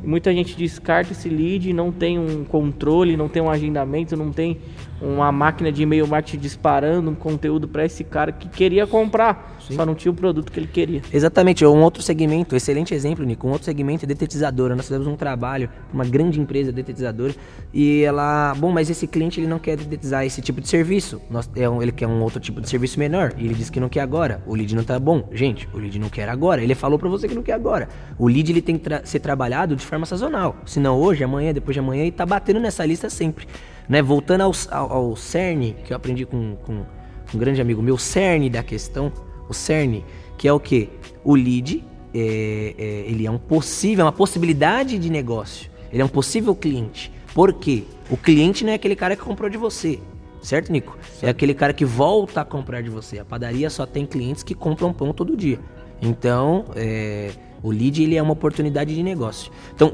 Muita 0.03 0.33
gente 0.33 0.55
descarta 0.55 1.11
esse 1.11 1.27
lead, 1.27 1.73
não 1.73 1.91
tem 1.91 2.17
um 2.19 2.45
controle, 2.45 3.17
não 3.17 3.27
tem 3.27 3.41
um 3.41 3.49
agendamento, 3.49 4.15
não 4.15 4.31
tem 4.31 4.59
uma 5.01 5.31
máquina 5.31 5.71
de 5.71 5.83
e-mail 5.83 6.07
marketing 6.07 6.39
disparando 6.39 7.11
um 7.11 7.15
conteúdo 7.15 7.67
para 7.67 7.85
esse 7.85 8.03
cara 8.03 8.31
que 8.31 8.47
queria 8.47 8.87
comprar, 8.87 9.57
Sim. 9.59 9.75
só 9.75 9.85
não 9.85 9.95
tinha 9.95 10.11
o 10.11 10.15
produto 10.15 10.51
que 10.51 10.59
ele 10.59 10.67
queria. 10.67 11.01
Exatamente, 11.11 11.65
um 11.65 11.81
outro 11.81 12.01
segmento, 12.01 12.55
excelente 12.55 12.93
exemplo, 12.93 13.25
Nico, 13.25 13.47
um 13.47 13.51
outro 13.51 13.65
segmento 13.65 14.05
é 14.05 14.07
detetizadora. 14.07 14.75
Nós 14.75 14.85
fizemos 14.85 15.07
um 15.07 15.15
trabalho, 15.15 15.69
uma 15.93 16.05
grande 16.05 16.39
empresa 16.39 16.71
detetizadora, 16.71 17.33
e 17.73 18.03
ela, 18.03 18.53
bom, 18.55 18.71
mas 18.71 18.89
esse 18.89 19.07
cliente 19.07 19.39
ele 19.39 19.47
não 19.47 19.59
quer 19.59 19.77
detetizar 19.77 20.25
esse 20.25 20.41
tipo 20.41 20.61
de 20.61 20.67
serviço. 20.67 21.21
Nós, 21.29 21.49
é 21.55 21.69
um, 21.69 21.81
ele 21.81 21.91
quer 21.91 22.07
um 22.07 22.21
outro 22.21 22.39
tipo 22.39 22.61
de 22.61 22.69
serviço 22.69 22.99
menor, 22.99 23.33
e 23.37 23.45
ele 23.45 23.53
disse 23.53 23.71
que 23.71 23.79
não 23.79 23.89
quer 23.89 24.01
agora. 24.01 24.41
O 24.45 24.55
lead 24.55 24.75
não 24.75 24.83
tá 24.83 24.99
bom. 24.99 25.27
Gente, 25.31 25.67
o 25.73 25.77
lead 25.77 25.99
não 25.99 26.09
quer 26.09 26.29
agora. 26.29 26.61
Ele 26.61 26.75
falou 26.75 26.97
para 26.97 27.09
você 27.09 27.27
que 27.27 27.35
não 27.35 27.43
quer 27.43 27.53
agora. 27.53 27.89
O 28.17 28.27
lead 28.27 28.51
ele 28.51 28.61
tem 28.61 28.77
que 28.77 28.83
tra 28.83 29.05
ser 29.05 29.19
trabalhado 29.19 29.75
de 29.75 29.85
forma 29.85 30.05
sazonal. 30.05 30.55
Se 30.65 30.79
não 30.79 30.97
hoje, 30.97 31.23
amanhã, 31.23 31.53
depois 31.53 31.73
de 31.73 31.79
amanhã, 31.79 32.05
e 32.05 32.11
tá 32.11 32.25
batendo 32.25 32.59
nessa 32.59 32.85
lista 32.85 33.09
sempre. 33.09 33.47
Né? 33.87 34.01
Voltando 34.01 34.41
ao, 34.41 34.51
ao, 34.71 34.93
ao 34.93 35.15
cerne, 35.15 35.75
que 35.83 35.93
eu 35.93 35.97
aprendi 35.97 36.25
com, 36.25 36.55
com, 36.57 36.85
um 37.33 37.37
grande 37.37 37.61
amigo 37.61 37.81
meu, 37.81 37.97
cerne 37.97 38.49
da 38.49 38.63
questão, 38.63 39.11
o 39.49 39.53
cerne, 39.53 40.05
que 40.37 40.47
é 40.47 40.53
o 40.53 40.59
que? 40.59 40.89
O 41.23 41.35
lead, 41.35 41.83
é, 42.13 42.75
é, 42.77 42.83
ele 43.07 43.25
é 43.25 43.31
um 43.31 43.37
possível, 43.37 44.03
é 44.03 44.05
uma 44.05 44.11
possibilidade 44.11 44.97
de 44.97 45.09
negócio. 45.09 45.69
Ele 45.91 46.01
é 46.01 46.05
um 46.05 46.09
possível 46.09 46.55
cliente. 46.55 47.11
Por 47.33 47.53
quê? 47.53 47.83
O 48.09 48.17
cliente 48.17 48.63
não 48.63 48.71
é 48.71 48.75
aquele 48.75 48.95
cara 48.95 49.15
que 49.15 49.21
comprou 49.21 49.49
de 49.49 49.57
você. 49.57 49.99
Certo, 50.41 50.71
Nico? 50.71 50.97
Certo. 51.01 51.23
É 51.23 51.29
aquele 51.29 51.53
cara 51.53 51.73
que 51.73 51.83
volta 51.83 52.41
a 52.41 52.45
comprar 52.45 52.81
de 52.81 52.89
você. 52.89 53.19
A 53.19 53.25
padaria 53.25 53.69
só 53.69 53.85
tem 53.85 54.05
clientes 54.05 54.43
que 54.43 54.53
compram 54.53 54.93
pão 54.93 55.11
todo 55.11 55.35
dia. 55.35 55.59
Então, 56.01 56.65
é, 56.75 57.31
o 57.61 57.71
lead 57.71 58.03
ele 58.03 58.15
é 58.15 58.21
uma 58.21 58.33
oportunidade 58.33 58.93
de 58.93 59.01
negócio. 59.01 59.51
Então, 59.73 59.91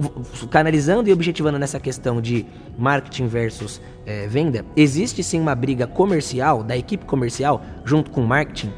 canalizando 0.50 1.10
e 1.10 1.14
objetivando 1.14 1.58
nessa 1.58 1.80
questão 1.80 2.22
de 2.22 2.46
marketing 2.78 3.28
versus 3.28 3.82
é, 4.06 4.28
venda, 4.28 4.66
existe 4.76 5.24
sim 5.24 5.40
uma 5.40 5.56
briga 5.56 5.88
comercial, 5.88 6.64
da 6.64 6.76
equipe 6.76 7.06
comercial, 7.06 7.62
junto 7.86 8.12
com 8.12 8.22
o 8.22 8.28
marketing, 8.28 8.72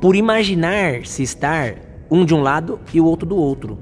por 0.00 0.16
imaginar 0.16 1.06
se 1.06 1.22
estar 1.22 1.74
um 2.10 2.24
de 2.24 2.34
um 2.34 2.42
lado 2.42 2.80
e 2.92 3.00
o 3.00 3.04
outro 3.04 3.26
do 3.26 3.36
outro. 3.36 3.78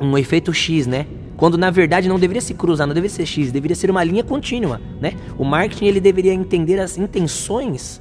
Um 0.00 0.16
efeito 0.16 0.52
X, 0.52 0.86
né? 0.86 1.06
Quando 1.36 1.56
na 1.56 1.70
verdade 1.70 2.08
não 2.08 2.18
deveria 2.18 2.40
se 2.40 2.54
cruzar, 2.54 2.86
não 2.86 2.94
deveria 2.94 3.14
ser 3.14 3.26
X, 3.26 3.52
deveria 3.52 3.76
ser 3.76 3.90
uma 3.90 4.02
linha 4.02 4.24
contínua, 4.24 4.80
né? 5.00 5.12
O 5.38 5.44
marketing 5.44 5.86
ele 5.86 6.00
deveria 6.00 6.32
entender 6.32 6.80
as 6.80 6.98
intenções 6.98 8.00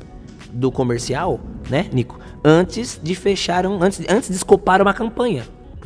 do 0.52 0.72
comercial, 0.72 1.40
né, 1.70 1.86
Nico? 1.94 2.20
Antes 2.44 3.00
de 3.02 3.14
fechar 3.14 3.66
um, 3.68 3.82
antes, 3.82 4.04
antes 4.10 4.30
de 4.30 4.36
escopar 4.36 4.82
uma 4.82 4.94
campanha 4.94 5.44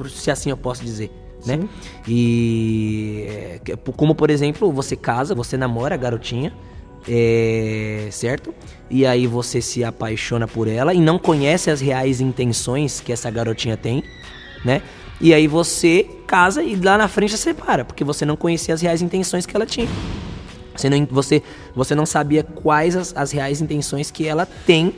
se 0.10 0.32
assim 0.32 0.50
eu 0.50 0.58
posso 0.58 0.84
dizer. 0.84 1.12
Né? 1.46 1.60
E 2.08 3.26
é, 3.28 3.76
como 3.98 4.14
por 4.14 4.30
exemplo, 4.30 4.72
você 4.72 4.96
casa, 4.96 5.34
você 5.34 5.58
namora 5.58 5.96
a 5.96 5.98
garotinha, 5.98 6.54
é, 7.08 8.10
certo? 8.12 8.54
E 8.90 9.06
aí 9.06 9.26
você 9.26 9.62
se 9.62 9.84
apaixona 9.84 10.48
por 10.48 10.68
ela 10.68 10.94
e 10.94 11.00
não 11.00 11.18
conhece 11.18 11.72
as 11.72 11.82
reais 11.82 12.22
intenções 12.22 13.00
que 13.00 13.12
essa 13.12 13.30
garotinha 13.32 13.76
tem, 13.76 14.04
né? 14.64 14.84
E 15.20 15.34
aí 15.34 15.48
você 15.48 16.08
casa 16.28 16.64
e 16.64 16.76
lá 16.76 16.98
na 16.98 17.08
frente 17.08 17.32
você 17.32 17.38
separa, 17.38 17.86
porque 17.86 18.04
você 18.04 18.26
não 18.26 18.36
conhecia 18.36 18.74
as 18.74 18.82
reais 18.82 19.02
intenções 19.02 19.46
que 19.46 19.56
ela 19.56 19.66
tinha. 19.66 19.88
Você 20.76 20.90
não, 20.90 21.06
você, 21.10 21.44
você 21.76 21.94
não 21.94 22.06
sabia 22.06 22.44
quais 22.44 22.96
as, 22.96 23.16
as 23.16 23.32
reais 23.32 23.62
intenções 23.62 24.10
que 24.10 24.28
ela 24.28 24.46
tem 24.46 24.94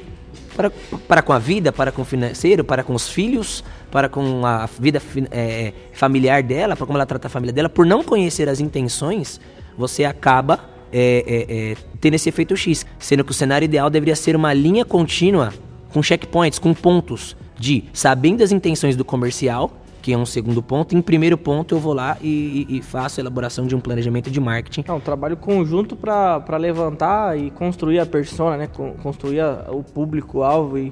para, 0.56 0.70
para 1.08 1.22
com 1.22 1.34
a 1.34 1.40
vida, 1.40 1.72
para 1.72 1.92
com 1.92 2.04
o 2.04 2.06
financeiro, 2.06 2.64
para 2.64 2.84
com 2.84 2.94
os 2.94 3.10
filhos, 3.10 3.64
para 3.94 4.10
com 4.10 4.44
a 4.44 4.68
vida 4.80 5.00
é, 5.30 5.72
familiar 5.92 6.42
dela, 6.42 6.76
para 6.76 6.88
como 6.88 6.98
ela 6.98 7.06
trata 7.06 7.28
a 7.28 7.30
família 7.30 7.54
dela, 7.54 7.70
por 7.70 7.86
não 7.86 8.04
conhecer 8.04 8.50
as 8.50 8.60
intenções, 8.60 9.40
você 9.78 10.04
acaba 10.04 10.62
é, 10.92 11.24
é, 11.28 11.72
é, 11.72 11.78
tendo 12.02 12.16
esse 12.16 12.28
efeito 12.28 12.58
X. 12.58 12.88
Sendo 12.98 13.24
que 13.24 13.30
o 13.30 13.36
cenário 13.36 13.66
ideal 13.66 13.92
deveria 13.92 14.16
ser 14.16 14.36
uma 14.36 14.52
linha 14.52 14.84
contínua 14.84 15.54
com 15.94 16.02
checkpoints, 16.02 16.58
com 16.58 16.74
pontos 16.74 17.38
de 17.56 17.84
sabendo 17.94 18.44
as 18.44 18.52
intenções 18.52 18.96
do 18.96 19.06
comercial 19.06 19.72
que 20.02 20.12
é 20.12 20.18
um 20.18 20.26
segundo 20.26 20.62
ponto. 20.62 20.98
Em 20.98 21.02
primeiro 21.02 21.38
ponto, 21.38 21.76
eu 21.76 21.80
vou 21.80 21.94
lá 21.94 22.18
e, 22.22 22.68
e, 22.68 22.78
e 22.80 22.82
faço 22.82 23.20
a 23.20 23.22
elaboração 23.22 23.66
de 23.66 23.74
um 23.74 23.80
planejamento 23.80 24.30
de 24.30 24.38
marketing. 24.38 24.84
É 24.86 24.92
um 24.92 25.00
trabalho 25.00 25.38
conjunto 25.38 25.96
para 25.96 26.58
levantar 26.58 27.40
e 27.40 27.50
construir 27.52 28.00
a 28.00 28.06
persona, 28.06 28.58
né? 28.58 28.68
Construir 29.02 29.40
a, 29.40 29.68
o 29.72 29.82
público-alvo 29.82 30.78
e, 30.78 30.92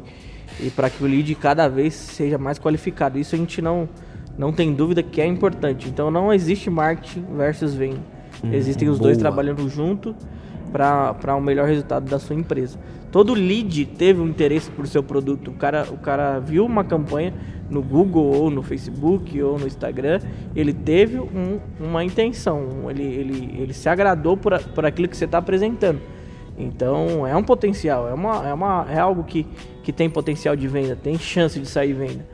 e 0.60 0.70
para 0.70 0.90
que 0.90 1.04
o 1.04 1.08
lead 1.08 1.34
cada 1.36 1.68
vez 1.68 1.94
seja 1.94 2.38
mais 2.38 2.60
qualificado. 2.60 3.18
Isso 3.18 3.36
a 3.36 3.38
gente 3.38 3.62
não, 3.62 3.88
não 4.38 4.52
tem 4.52 4.74
dúvida 4.74 5.02
que 5.02 5.22
é 5.22 5.26
importante. 5.26 5.88
Então 5.88 6.12
não 6.12 6.34
existe 6.34 6.70
marketing 6.70 7.26
versus 7.36 7.74
venda. 7.74 8.00
Hum, 8.44 8.54
Existem 8.54 8.90
os 8.90 8.98
boa. 8.98 9.08
dois 9.08 9.18
trabalhando 9.18 9.68
junto 9.70 10.16
para 10.72 11.36
um 11.36 11.42
melhor 11.42 11.68
resultado 11.68 12.10
da 12.10 12.18
sua 12.18 12.36
empresa. 12.36 12.80
Todo 13.12 13.34
lead 13.34 13.86
teve 13.86 14.22
um 14.22 14.28
interesse 14.28 14.72
por 14.72 14.88
seu 14.88 15.04
produto. 15.04 15.52
O 15.52 15.54
cara, 15.54 15.86
o 15.92 15.98
cara 15.98 16.40
viu 16.40 16.66
uma 16.66 16.84
campanha 16.84 17.34
no 17.72 17.82
Google 17.82 18.26
ou 18.26 18.52
no 18.52 18.62
Facebook 18.62 19.42
ou 19.42 19.58
no 19.58 19.66
Instagram, 19.66 20.20
ele 20.54 20.74
teve 20.74 21.18
um, 21.18 21.60
uma 21.80 22.04
intenção, 22.04 22.90
ele, 22.90 23.04
ele, 23.04 23.56
ele 23.62 23.74
se 23.74 23.88
agradou 23.88 24.36
por, 24.36 24.60
por 24.60 24.86
aquilo 24.86 25.08
que 25.08 25.16
você 25.16 25.24
está 25.26 25.38
apresentando. 25.38 26.02
Então 26.62 27.26
é 27.26 27.36
um 27.36 27.44
potencial, 27.44 28.08
é, 28.08 28.14
uma, 28.14 28.48
é, 28.48 28.54
uma, 28.54 28.86
é 28.90 29.00
algo 29.00 29.24
que, 29.24 29.48
que 29.84 29.92
tem 29.92 30.10
potencial 30.10 30.56
de 30.56 30.68
venda, 30.68 30.96
tem 30.96 31.18
chance 31.18 31.60
de 31.60 31.66
sair 31.66 31.94
venda. 31.94 32.26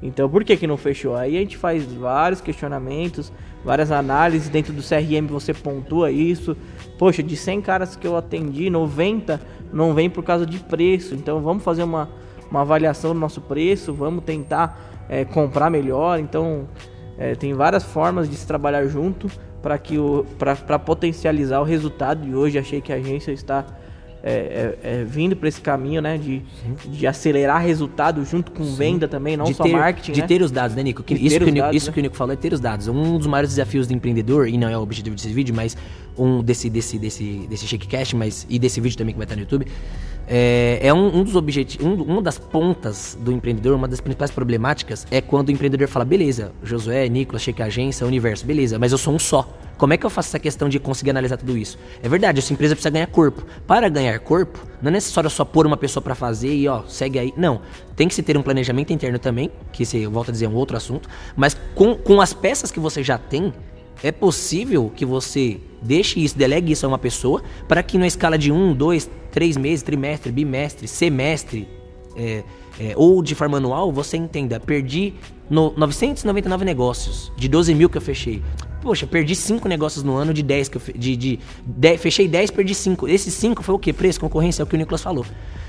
Então 0.00 0.28
por 0.28 0.44
que, 0.44 0.56
que 0.56 0.66
não 0.66 0.76
fechou? 0.76 1.16
Aí 1.16 1.36
a 1.36 1.40
gente 1.40 1.56
faz 1.56 1.84
vários 1.92 2.40
questionamentos, 2.40 3.32
várias 3.64 3.90
análises, 3.90 4.48
dentro 4.48 4.72
do 4.72 4.82
CRM 4.82 5.26
você 5.28 5.52
pontua 5.52 6.10
isso. 6.10 6.56
Poxa, 6.98 7.22
de 7.22 7.36
100 7.36 7.60
caras 7.60 7.96
que 7.96 8.06
eu 8.06 8.16
atendi, 8.16 8.70
90 8.70 9.40
não 9.72 9.94
vem 9.94 10.08
por 10.08 10.22
causa 10.22 10.46
de 10.46 10.58
preço. 10.58 11.14
Então 11.14 11.40
vamos 11.40 11.64
fazer 11.64 11.82
uma, 11.82 12.08
uma 12.50 12.60
avaliação 12.60 13.12
do 13.12 13.18
nosso 13.18 13.40
preço, 13.40 13.92
vamos 13.92 14.24
tentar 14.24 15.06
é, 15.08 15.24
comprar 15.24 15.70
melhor. 15.70 16.20
Então 16.20 16.68
é, 17.18 17.34
tem 17.34 17.52
várias 17.52 17.82
formas 17.82 18.28
de 18.30 18.36
se 18.36 18.46
trabalhar 18.46 18.86
junto 18.86 19.28
para 19.62 19.78
que 19.78 19.96
o 19.98 20.26
para 20.38 20.78
potencializar 20.78 21.60
o 21.60 21.64
resultado. 21.64 22.26
E 22.26 22.34
hoje 22.34 22.58
achei 22.58 22.80
que 22.80 22.92
a 22.92 22.96
agência 22.96 23.32
está 23.32 23.64
é, 24.24 24.76
é, 24.84 25.00
é, 25.00 25.04
vindo 25.04 25.34
para 25.34 25.48
esse 25.48 25.60
caminho, 25.60 26.00
né? 26.00 26.16
De, 26.16 26.42
de 26.86 27.06
acelerar 27.06 27.60
resultado 27.60 28.24
junto 28.24 28.52
com 28.52 28.64
Sim. 28.64 28.76
venda 28.76 29.08
também, 29.08 29.36
não 29.36 29.46
de 29.46 29.54
só 29.54 29.64
ter, 29.64 29.72
marketing. 29.72 30.12
De 30.12 30.20
né? 30.20 30.26
ter 30.28 30.42
os 30.42 30.50
dados, 30.50 30.76
né, 30.76 30.82
Nico? 30.82 31.02
Que, 31.02 31.14
isso 31.14 31.38
que, 31.38 31.44
o, 31.44 31.54
dados, 31.54 31.76
isso 31.76 31.86
né? 31.86 31.92
que 31.92 32.00
o 32.00 32.02
Nico 32.02 32.16
falou 32.16 32.32
é 32.32 32.36
ter 32.36 32.52
os 32.52 32.60
dados. 32.60 32.86
Um 32.86 33.18
dos 33.18 33.26
maiores 33.26 33.50
desafios 33.50 33.88
do 33.88 33.92
empreendedor, 33.92 34.48
e 34.48 34.56
não 34.56 34.68
é 34.68 34.78
o 34.78 34.80
objetivo 34.80 35.16
desse 35.16 35.32
vídeo, 35.32 35.52
mas 35.52 35.76
um 36.16 36.40
desse, 36.40 36.70
desse, 36.70 36.98
desse, 36.98 37.46
desse 37.48 37.66
Shakecast, 37.66 38.14
mas 38.14 38.46
e 38.48 38.60
desse 38.60 38.80
vídeo 38.80 38.96
também 38.96 39.12
que 39.12 39.18
vai 39.18 39.24
estar 39.24 39.34
no 39.34 39.42
YouTube, 39.42 39.66
é, 40.34 40.78
é 40.80 40.94
um, 40.94 41.18
um, 41.18 41.22
dos 41.22 41.36
objetivos, 41.36 41.86
um, 41.86 42.02
uma 42.04 42.22
das 42.22 42.38
pontas 42.38 43.18
do 43.20 43.30
empreendedor, 43.30 43.76
uma 43.76 43.86
das 43.86 44.00
principais 44.00 44.30
problemáticas 44.30 45.06
é 45.10 45.20
quando 45.20 45.50
o 45.50 45.52
empreendedor 45.52 45.86
fala, 45.88 46.06
beleza, 46.06 46.52
Josué, 46.62 47.06
Nicolas, 47.06 47.42
Shake 47.42 47.62
Agência, 47.62 48.06
Universo, 48.06 48.46
beleza, 48.46 48.78
mas 48.78 48.92
eu 48.92 48.98
sou 48.98 49.12
um 49.12 49.18
só. 49.18 49.46
Como 49.76 49.92
é 49.92 49.98
que 49.98 50.06
eu 50.06 50.10
faço 50.10 50.30
essa 50.30 50.38
questão 50.38 50.70
de 50.70 50.78
conseguir 50.78 51.10
analisar 51.10 51.36
tudo 51.36 51.54
isso? 51.54 51.78
É 52.02 52.08
verdade, 52.08 52.38
essa 52.38 52.50
empresa 52.50 52.74
precisa 52.74 52.88
ganhar 52.88 53.08
corpo. 53.08 53.44
Para 53.66 53.90
ganhar 53.90 54.18
corpo, 54.20 54.58
não 54.80 54.88
é 54.88 54.92
necessário 54.92 55.28
só 55.28 55.44
pôr 55.44 55.66
uma 55.66 55.76
pessoa 55.76 56.02
para 56.02 56.14
fazer 56.14 56.54
e 56.54 56.66
ó, 56.66 56.82
segue 56.86 57.18
aí. 57.18 57.34
Não. 57.36 57.60
Tem 57.94 58.08
que 58.08 58.14
se 58.14 58.22
ter 58.22 58.38
um 58.38 58.42
planejamento 58.42 58.90
interno 58.90 59.18
também, 59.18 59.50
que 59.70 59.84
se 59.84 60.06
volta 60.06 60.30
a 60.30 60.32
dizer 60.32 60.46
é 60.46 60.48
um 60.48 60.54
outro 60.54 60.78
assunto, 60.78 61.10
mas 61.36 61.54
com, 61.74 61.94
com 61.94 62.22
as 62.22 62.32
peças 62.32 62.70
que 62.70 62.80
você 62.80 63.02
já 63.02 63.18
tem, 63.18 63.52
é 64.02 64.10
possível 64.10 64.90
que 64.94 65.04
você 65.04 65.60
deixe 65.82 66.20
isso, 66.20 66.38
delegue 66.38 66.72
isso 66.72 66.86
a 66.86 66.88
uma 66.88 66.98
pessoa, 66.98 67.42
para 67.68 67.82
que 67.82 67.98
na 67.98 68.06
escala 68.06 68.38
de 68.38 68.50
um, 68.50 68.72
dois, 68.72 69.10
três 69.32 69.56
meses, 69.56 69.82
trimestre, 69.82 70.30
bimestre, 70.30 70.86
semestre, 70.86 71.66
é, 72.14 72.44
é, 72.78 72.92
ou 72.96 73.22
de 73.22 73.34
forma 73.34 73.56
anual, 73.56 73.90
você 73.90 74.16
entenda, 74.16 74.60
perdi 74.60 75.14
no 75.50 75.72
999 75.76 76.64
negócios, 76.64 77.32
de 77.36 77.48
12 77.48 77.74
mil 77.74 77.88
que 77.88 77.96
eu 77.96 78.02
fechei. 78.02 78.42
Poxa, 78.80 79.06
perdi 79.06 79.34
5 79.34 79.68
negócios 79.68 80.04
no 80.04 80.16
ano 80.16 80.34
de 80.34 80.42
10 80.42 80.68
que 80.68 80.76
eu 80.76 80.80
fe... 80.80 80.92
de, 80.92 81.16
de, 81.16 81.40
de, 81.64 81.98
fechei 81.98 82.28
10, 82.28 82.50
perdi 82.50 82.74
5. 82.74 83.08
Esses 83.08 83.32
5 83.34 83.62
foi 83.62 83.74
o 83.74 83.78
quê? 83.78 83.92
Preço, 83.92 84.20
concorrência, 84.20 84.62
é 84.62 84.64
o 84.64 84.66
que 84.66 84.74
o 84.74 84.78
Nicolas 84.78 85.02
falou. 85.02 85.24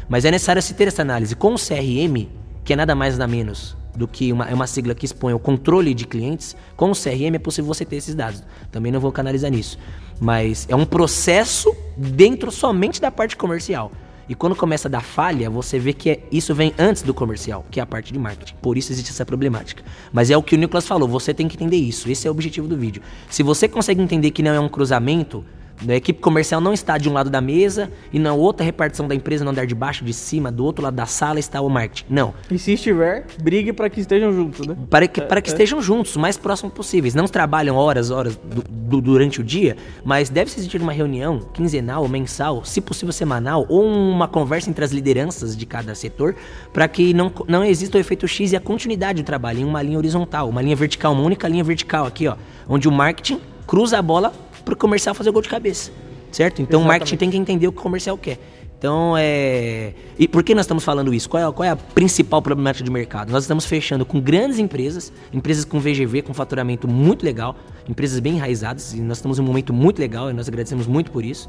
Mas 0.10 0.26
é 0.26 0.32
necessário 0.32 0.62
se 0.62 0.74
ter 0.74 0.88
essa 0.88 1.04
análise. 1.04 1.36
Com 1.36 1.54
o 1.54 1.58
CRM, 1.58 2.28
que 2.64 2.74
é 2.74 2.76
nada 2.76 2.96
mais 2.96 3.18
nada 3.18 3.32
menos 3.32 3.83
do 3.96 4.08
que 4.08 4.32
uma, 4.32 4.50
é 4.50 4.54
uma 4.54 4.68
sigla 4.68 4.96
que 4.96 5.06
expõe 5.06 5.34
o 5.34 5.40
controle 5.40 5.94
de 5.94 6.06
clientes, 6.06 6.56
com 6.76 6.92
o 6.92 6.94
CRM 6.94 7.36
é 7.36 7.40
possível 7.40 7.74
você 7.74 7.86
ter 7.86 7.98
esses 7.98 8.16
dados. 8.16 8.44
Também 8.72 8.92
não 8.92 9.00
vou 9.00 9.12
canalizar 9.12 9.52
nisso. 9.52 9.78
Mas 10.20 10.66
é 10.70 10.76
um 10.76 10.86
processo 10.86 11.76
dentro 11.98 12.52
somente 12.52 13.02
da 13.02 13.12
parte 13.12 13.36
comercial. 13.36 13.92
E 14.28 14.34
quando 14.34 14.56
começa 14.56 14.88
a 14.88 14.92
dar 14.92 15.02
falha, 15.02 15.50
você 15.50 15.78
vê 15.78 15.92
que 15.92 16.10
é, 16.10 16.20
isso 16.32 16.56
vem 16.56 16.74
antes 16.80 17.04
do 17.04 17.14
comercial, 17.14 17.66
que 17.70 17.80
é 17.80 17.84
a 17.84 17.86
parte 17.86 18.14
de 18.14 18.18
marketing. 18.18 18.56
Por 18.62 18.78
isso 18.78 18.92
existe 18.92 19.12
essa 19.12 19.26
problemática. 19.26 19.84
Mas 20.14 20.32
é 20.32 20.38
o 20.38 20.42
que 20.42 20.56
o 20.56 20.58
Nicolas 20.58 20.88
falou, 20.88 21.08
você 21.08 21.34
tem 21.34 21.48
que 21.48 21.56
entender 21.56 21.76
isso. 21.76 22.10
Esse 22.10 22.26
é 22.28 22.30
o 22.30 22.34
objetivo 22.34 22.68
do 22.68 22.78
vídeo. 22.78 23.02
Se 23.30 23.44
você 23.44 23.68
consegue 23.68 24.02
entender 24.02 24.32
que 24.32 24.42
não 24.42 24.52
é 24.52 24.60
um 24.60 24.70
cruzamento, 24.70 25.44
a 25.88 25.96
equipe 25.96 26.20
comercial 26.22 26.62
não 26.62 26.74
está 26.74 26.98
de 26.98 27.10
um 27.10 27.14
lado 27.14 27.30
da 27.30 27.42
mesa 27.42 27.92
e 28.12 28.20
na 28.20 28.34
outra 28.34 28.66
repartição 28.66 29.08
da 29.08 29.16
empresa, 29.16 29.44
no 29.44 29.52
andar 29.52 29.66
de 29.66 29.76
baixo, 29.76 30.04
de 30.04 30.14
cima, 30.14 30.52
do 30.52 30.64
outro 30.64 30.84
lado 30.84 30.96
da 30.96 31.06
sala 31.06 31.40
está 31.40 31.62
o 31.62 31.70
marketing. 31.70 32.06
Não. 32.10 32.34
E 32.50 32.58
se 32.58 32.74
estiver, 32.74 33.26
brigue 33.42 33.74
para 33.74 33.90
que 33.90 34.00
estejam 34.00 34.32
juntos, 34.32 34.66
né? 34.66 34.76
Para 34.90 35.08
que, 35.08 35.22
para 35.22 35.42
que 35.42 35.50
é, 35.50 35.54
estejam 35.54 35.82
juntos, 35.82 36.16
o 36.16 36.20
mais 36.20 36.38
próximo 36.38 36.70
possíveis. 36.70 37.14
Não 37.16 37.26
trabalham 37.26 37.76
horas, 37.76 38.12
horas 38.12 38.36
do, 38.38 38.64
do, 38.64 39.02
durante 39.02 39.42
o 39.42 39.44
dia, 39.44 39.76
mas 40.04 40.30
deve 40.30 40.52
se 40.52 40.60
existir 40.60 40.82
uma 40.82 40.94
reunião 40.94 41.40
quinzenal, 41.54 42.08
mensal, 42.08 42.64
se 42.64 42.80
possível 42.82 43.12
semanal, 43.12 43.66
ou 43.70 43.84
uma 43.86 44.28
conversa 44.28 44.70
entre 44.70 44.84
as 44.86 44.92
lideranças 44.92 45.56
de 45.56 45.66
cada 45.66 45.96
setor, 45.96 46.36
para 46.72 46.88
que 46.88 47.14
não, 47.14 47.32
não 47.48 47.64
exista 47.64 47.98
o 47.98 48.02
efeito 48.02 48.28
X 48.28 48.52
e 48.52 48.56
a 48.56 48.60
continuidade 48.62 49.22
do 49.22 49.26
trabalho 49.26 49.60
em 49.60 49.66
uma 49.66 49.82
linha 49.82 49.98
horizontal, 49.98 50.50
uma 50.50 50.62
linha 50.62 50.76
vertical, 50.76 51.14
uma 51.14 51.24
única 51.24 51.48
linha 51.48 51.64
vertical 51.64 52.06
aqui, 52.06 52.28
ó, 52.28 52.36
onde 52.68 52.88
o 52.88 52.92
marketing 52.92 53.40
cruza 53.66 53.98
a 53.98 54.02
bola 54.02 54.34
para 54.64 54.74
o 54.74 54.78
comercial 54.78 55.14
fazer 55.16 55.32
gol 55.32 55.42
de 55.42 55.50
cabeça. 55.50 55.92
Certo? 56.32 56.62
Então 56.62 56.80
Exatamente. 56.80 56.84
o 56.84 56.88
marketing 56.88 57.18
tem 57.18 57.30
que 57.30 57.38
entender 57.38 57.68
o 57.68 57.72
que 57.72 57.80
o 57.80 57.82
comercial 57.82 58.18
quer. 58.18 58.40
Então, 58.84 59.16
é. 59.18 59.94
E 60.20 60.28
por 60.28 60.44
que 60.44 60.54
nós 60.54 60.66
estamos 60.66 60.84
falando 60.84 61.14
isso? 61.14 61.30
Qual 61.30 61.42
é, 61.42 61.50
qual 61.54 61.64
é 61.64 61.70
a 61.70 61.76
principal 61.76 62.42
problemática 62.42 62.84
de 62.84 62.92
mercado? 62.92 63.32
Nós 63.32 63.46
estamos 63.46 63.64
fechando 63.64 64.06
com 64.06 64.20
grandes 64.20 64.60
empresas, 64.60 65.14
empresas 65.32 65.64
com 65.64 65.80
VGV, 65.80 66.22
com 66.22 66.34
faturamento 66.34 66.86
muito 66.86 67.24
legal, 67.24 67.56
empresas 67.88 68.20
bem 68.20 68.34
enraizadas, 68.34 68.94
e 68.94 69.00
nós 69.00 69.20
estamos 69.20 69.40
em 69.40 69.42
um 69.42 69.46
momento 69.46 69.72
muito 69.72 70.00
legal 70.00 70.30
e 70.30 70.34
nós 70.34 70.50
agradecemos 70.50 70.86
muito 70.86 71.12
por 71.12 71.24
isso. 71.24 71.48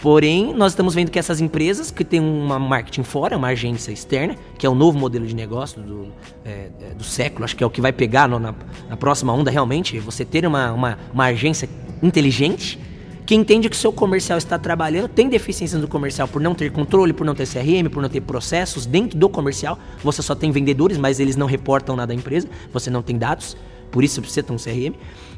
Porém, 0.00 0.54
nós 0.54 0.70
estamos 0.70 0.94
vendo 0.94 1.10
que 1.10 1.18
essas 1.18 1.40
empresas 1.40 1.90
que 1.90 2.04
têm 2.04 2.20
uma 2.20 2.60
marketing 2.60 3.02
fora, 3.02 3.36
uma 3.36 3.48
agência 3.48 3.90
externa, 3.90 4.36
que 4.56 4.64
é 4.64 4.70
o 4.70 4.74
novo 4.74 4.96
modelo 4.96 5.26
de 5.26 5.34
negócio 5.34 5.82
do, 5.82 6.06
é, 6.44 6.70
é 6.80 6.94
do 6.94 7.02
século, 7.02 7.44
acho 7.44 7.56
que 7.56 7.64
é 7.64 7.66
o 7.66 7.70
que 7.70 7.80
vai 7.80 7.92
pegar 7.92 8.28
no, 8.28 8.38
na, 8.38 8.54
na, 8.88 8.96
próxima 8.96 9.32
onda 9.32 9.50
realmente, 9.50 9.98
você 9.98 10.24
ter 10.24 10.46
uma, 10.46 10.70
uma, 10.70 10.98
uma 11.12 11.24
agência 11.24 11.68
inteligente 12.02 12.78
que 13.28 13.34
entende 13.34 13.68
que 13.68 13.76
seu 13.76 13.92
comercial 13.92 14.38
está 14.38 14.58
trabalhando, 14.58 15.06
tem 15.06 15.28
deficiências 15.28 15.78
no 15.78 15.86
comercial 15.86 16.26
por 16.26 16.40
não 16.40 16.54
ter 16.54 16.72
controle, 16.72 17.12
por 17.12 17.26
não 17.26 17.34
ter 17.34 17.46
CRM, 17.46 17.90
por 17.90 18.02
não 18.02 18.08
ter 18.08 18.22
processos 18.22 18.86
dentro 18.86 19.18
do 19.18 19.28
comercial. 19.28 19.78
Você 20.02 20.22
só 20.22 20.34
tem 20.34 20.50
vendedores, 20.50 20.96
mas 20.96 21.20
eles 21.20 21.36
não 21.36 21.46
reportam 21.46 21.94
nada 21.94 22.14
à 22.14 22.16
empresa, 22.16 22.48
você 22.72 22.88
não 22.88 23.02
tem 23.02 23.18
dados, 23.18 23.54
por 23.90 24.02
isso 24.02 24.22
precisa 24.22 24.42
ter 24.42 24.50
um 24.50 24.56
CRM. 24.56 24.94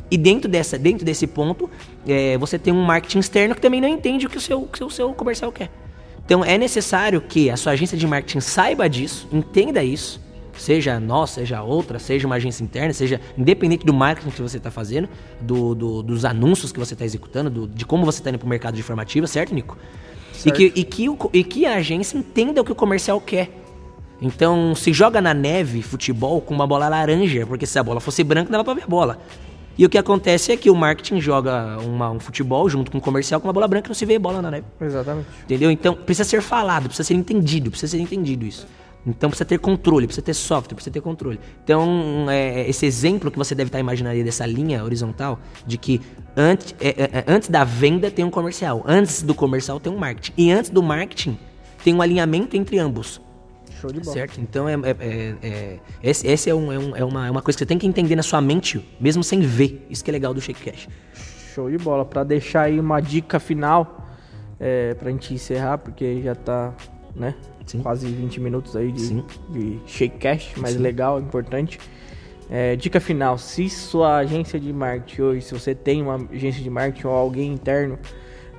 E 0.08 0.16
dentro, 0.16 0.48
dessa, 0.48 0.78
dentro 0.78 1.04
desse 1.04 1.26
ponto, 1.26 1.68
é, 2.06 2.38
você 2.38 2.60
tem 2.60 2.72
um 2.72 2.80
marketing 2.80 3.18
externo 3.18 3.56
que 3.56 3.60
também 3.60 3.80
não 3.80 3.88
entende 3.88 4.24
o 4.24 4.30
que 4.30 4.38
o 4.38 4.40
seu, 4.40 4.62
que 4.62 4.84
o 4.84 4.90
seu 4.90 5.12
comercial 5.12 5.50
quer. 5.50 5.68
Então 6.24 6.44
é 6.44 6.56
necessário 6.56 7.20
que 7.20 7.50
a 7.50 7.56
sua 7.56 7.72
agência 7.72 7.98
de 7.98 8.06
marketing 8.06 8.38
saiba 8.38 8.88
disso, 8.88 9.26
entenda 9.32 9.82
isso, 9.82 10.20
seja 10.60 11.00
nós, 11.00 11.30
seja 11.30 11.62
outra, 11.62 11.98
seja 11.98 12.26
uma 12.26 12.36
agência 12.36 12.62
interna, 12.62 12.92
seja 12.92 13.20
independente 13.36 13.84
do 13.84 13.94
marketing 13.94 14.30
que 14.30 14.42
você 14.42 14.58
está 14.58 14.70
fazendo, 14.70 15.08
do, 15.40 15.74
do, 15.74 16.02
dos 16.02 16.24
anúncios 16.24 16.70
que 16.70 16.78
você 16.78 16.94
está 16.94 17.04
executando, 17.04 17.48
do, 17.48 17.66
de 17.66 17.84
como 17.86 18.04
você 18.04 18.20
está 18.20 18.30
indo 18.30 18.38
para 18.38 18.46
o 18.46 18.48
mercado 18.48 18.74
de 18.74 18.80
informativa, 18.80 19.26
certo, 19.26 19.54
Nico? 19.54 19.78
Certo. 20.32 20.60
E, 20.60 20.70
que, 20.70 20.80
e, 20.80 20.84
que 20.84 21.08
o, 21.08 21.18
e 21.32 21.44
que 21.44 21.66
a 21.66 21.76
agência 21.76 22.16
entenda 22.16 22.60
o 22.60 22.64
que 22.64 22.72
o 22.72 22.74
comercial 22.74 23.20
quer. 23.20 23.50
Então, 24.20 24.74
se 24.74 24.92
joga 24.92 25.20
na 25.20 25.32
neve 25.32 25.80
futebol 25.80 26.42
com 26.42 26.54
uma 26.54 26.66
bola 26.66 26.88
laranja, 26.88 27.46
porque 27.46 27.64
se 27.64 27.78
a 27.78 27.82
bola 27.82 28.00
fosse 28.00 28.22
branca, 28.22 28.50
dava 28.50 28.62
para 28.62 28.74
ver 28.74 28.84
a 28.84 28.86
bola. 28.86 29.18
E 29.78 29.86
o 29.86 29.88
que 29.88 29.96
acontece 29.96 30.52
é 30.52 30.58
que 30.58 30.68
o 30.68 30.74
marketing 30.74 31.22
joga 31.22 31.78
uma, 31.78 32.10
um 32.10 32.20
futebol 32.20 32.68
junto 32.68 32.90
com 32.90 32.98
o 32.98 33.00
comercial 33.00 33.40
com 33.40 33.46
uma 33.48 33.52
bola 33.52 33.66
branca 33.66 33.86
e 33.86 33.88
não 33.88 33.94
se 33.94 34.04
vê 34.04 34.18
bola 34.18 34.42
na 34.42 34.50
neve. 34.50 34.66
Exatamente. 34.78 35.26
Entendeu? 35.44 35.70
Então, 35.70 35.94
precisa 35.94 36.28
ser 36.28 36.42
falado, 36.42 36.84
precisa 36.84 37.06
ser 37.06 37.14
entendido, 37.14 37.70
precisa 37.70 37.96
ser 37.96 38.02
entendido 38.02 38.44
isso. 38.44 38.66
Então 39.06 39.30
precisa 39.30 39.46
ter 39.46 39.58
controle, 39.58 40.06
precisa 40.06 40.24
ter 40.24 40.34
software, 40.34 40.74
precisa 40.74 40.92
ter 40.92 41.00
controle. 41.00 41.40
Então, 41.64 42.26
é, 42.28 42.68
esse 42.68 42.84
exemplo 42.84 43.30
que 43.30 43.38
você 43.38 43.54
deve 43.54 43.68
estar 43.68 43.80
imaginando 43.80 44.14
aí 44.14 44.22
dessa 44.22 44.44
linha 44.44 44.84
horizontal, 44.84 45.38
de 45.66 45.78
que 45.78 46.00
antes, 46.36 46.74
é, 46.80 46.88
é, 46.88 47.10
é, 47.18 47.24
antes 47.26 47.48
da 47.48 47.64
venda 47.64 48.10
tem 48.10 48.24
um 48.24 48.30
comercial, 48.30 48.84
antes 48.86 49.22
do 49.22 49.34
comercial 49.34 49.80
tem 49.80 49.92
um 49.92 49.96
marketing. 49.96 50.32
E 50.36 50.52
antes 50.52 50.70
do 50.70 50.82
marketing 50.82 51.38
tem 51.82 51.94
um 51.94 52.02
alinhamento 52.02 52.56
entre 52.56 52.78
ambos. 52.78 53.20
Show 53.80 53.90
de 53.90 54.00
bola. 54.00 54.12
Certo? 54.12 54.38
Então, 54.38 54.68
é, 54.68 54.74
é, 54.74 55.34
é 55.42 55.78
esse, 56.02 56.26
esse 56.26 56.50
é, 56.50 56.54
um, 56.54 56.70
um, 56.70 56.96
é, 56.96 57.02
uma, 57.02 57.30
uma 57.30 57.40
coisa 57.40 57.56
que 57.56 57.60
você 57.60 57.66
tem 57.66 57.78
que 57.78 57.86
entender 57.86 58.14
na 58.14 58.22
sua 58.22 58.40
mente, 58.42 58.86
mesmo 59.00 59.24
sem 59.24 59.40
ver. 59.40 59.86
Isso 59.88 60.04
que 60.04 60.10
é 60.10 60.12
legal 60.12 60.34
do 60.34 60.40
Shake 60.40 60.70
Cash. 60.70 60.88
Show 61.54 61.70
de 61.70 61.78
bola. 61.78 62.04
Para 62.04 62.22
deixar 62.22 62.62
aí 62.62 62.78
uma 62.78 63.00
dica 63.00 63.40
final, 63.40 64.06
é, 64.58 64.92
para 64.92 65.08
a 65.08 65.12
gente 65.12 65.32
encerrar, 65.32 65.78
porque 65.78 66.20
já 66.22 66.32
está 66.32 66.74
né? 67.14 67.34
Sim. 67.66 67.80
Quase 67.80 68.06
20 68.06 68.40
minutos 68.40 68.74
aí 68.76 68.90
de, 68.90 69.22
de 69.50 69.78
shake 69.86 70.18
cash, 70.18 70.52
mas 70.56 70.72
Sim. 70.72 70.78
legal, 70.78 71.20
importante. 71.20 71.78
É, 72.50 72.74
dica 72.74 72.98
final: 73.00 73.38
se 73.38 73.68
sua 73.68 74.16
agência 74.18 74.58
de 74.58 74.72
marketing 74.72 75.22
hoje, 75.22 75.42
se 75.42 75.54
você 75.54 75.74
tem 75.74 76.02
uma 76.02 76.16
agência 76.32 76.62
de 76.62 76.68
marketing 76.70 77.06
ou 77.06 77.12
alguém 77.14 77.52
interno, 77.52 77.96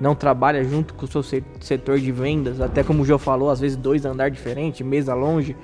não 0.00 0.14
trabalha 0.14 0.64
junto 0.64 0.94
com 0.94 1.04
o 1.04 1.08
seu 1.08 1.22
se- 1.22 1.44
setor 1.60 2.00
de 2.00 2.10
vendas, 2.10 2.60
até 2.60 2.82
como 2.82 3.02
o 3.02 3.04
João 3.06 3.18
falou, 3.18 3.50
às 3.50 3.60
vezes 3.60 3.76
dois 3.76 4.04
andar 4.06 4.30
diferente, 4.30 4.82
mesa 4.82 5.14
longe, 5.14 5.54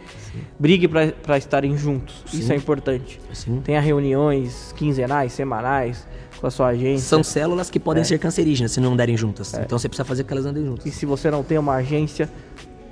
brigue 0.59 0.87
para 0.87 1.39
estarem 1.39 1.77
juntos. 1.77 2.23
Isso 2.33 2.53
é 2.53 2.57
importante. 2.57 3.19
Sim. 3.33 3.63
Tenha 3.65 3.81
reuniões 3.81 4.73
quinzenais, 4.77 5.33
semanais 5.33 6.07
com 6.39 6.47
a 6.47 6.51
sua 6.51 6.69
agência. 6.69 7.05
São 7.09 7.25
células 7.25 7.69
que 7.71 7.81
podem 7.81 8.05
ser 8.05 8.19
cancerígenas 8.19 8.73
se 8.73 8.81
não 8.81 8.95
derem 8.95 9.17
juntas. 9.17 9.55
Então 9.55 9.79
você 9.79 9.89
precisa 9.89 10.05
fazer 10.05 10.23
que 10.25 10.33
elas 10.33 10.47
andem 10.47 10.65
juntas. 10.67 10.87
E 10.87 10.91
se 10.91 11.05
você 11.07 11.31
não 11.31 11.43
tem 11.43 11.59
uma 11.59 11.75
agência, 11.75 12.29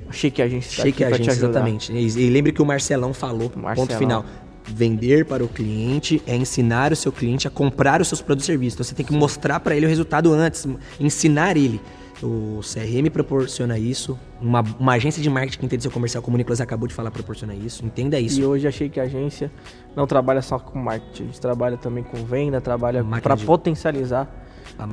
achei 0.09 0.31
que 0.31 0.43
a 0.43 0.45
agência 0.45 0.71
está 0.71 0.83
Achei 0.83 0.91
aqui 0.91 0.99
que 0.99 1.05
a 1.05 1.09
para 1.09 1.19
te 1.19 1.25
gente, 1.25 1.31
ajudar. 1.31 1.49
exatamente. 1.49 1.93
E, 1.93 2.27
e 2.27 2.31
lembre 2.31 2.53
que 2.53 2.63
o 2.63 2.67
Marcelão 2.67 3.13
falou, 3.13 3.51
ponto 3.51 3.61
Marcelão. 3.61 3.99
final. 3.99 4.25
Vender 4.69 5.25
para 5.27 5.45
o 5.45 5.49
cliente 5.49 6.21
é 6.27 6.35
ensinar 6.35 6.93
o 6.93 6.97
seu 6.97 7.13
cliente 7.13 7.47
a 7.47 7.51
comprar 7.51 8.01
os 8.01 8.09
seus 8.09 8.21
produtos 8.21 8.45
e 8.45 8.53
serviços. 8.53 8.75
Então 8.75 8.85
você 8.85 8.95
tem 8.97 9.07
que 9.07 9.13
mostrar 9.13 9.61
para 9.61 9.77
ele 9.77 9.87
o 9.87 9.89
resultado 9.89 10.33
antes, 10.33 10.67
ensinar 10.99 11.57
ele. 11.57 11.81
O 12.23 12.61
CRM 12.63 13.09
proporciona 13.13 13.79
isso. 13.79 14.19
Uma, 14.41 14.65
uma 14.81 14.95
agência 14.95 15.23
de 15.23 15.29
marketing 15.31 15.59
que 15.59 15.67
entende 15.67 15.83
seu 15.83 15.93
comercial, 15.93 16.23
como 16.23 16.35
o 16.35 16.39
Nicolas 16.39 16.61
acabou 16.61 16.89
de 16.89 16.95
falar, 16.95 17.11
proporciona 17.11 17.55
isso. 17.55 17.85
Entenda 17.85 18.19
isso. 18.19 18.41
E 18.41 18.45
hoje 18.45 18.67
achei 18.67 18.89
que 18.89 18.99
a 18.99 19.03
agência 19.05 19.53
não 19.95 20.07
trabalha 20.07 20.43
só 20.43 20.59
com 20.59 20.79
marketing, 20.79 21.23
a 21.23 21.27
gente 21.27 21.41
trabalha 21.41 21.77
também 21.77 22.03
com 22.03 22.25
venda, 22.25 22.61
trabalha 22.61 23.05
para 23.23 23.37
potencializar 23.37 24.46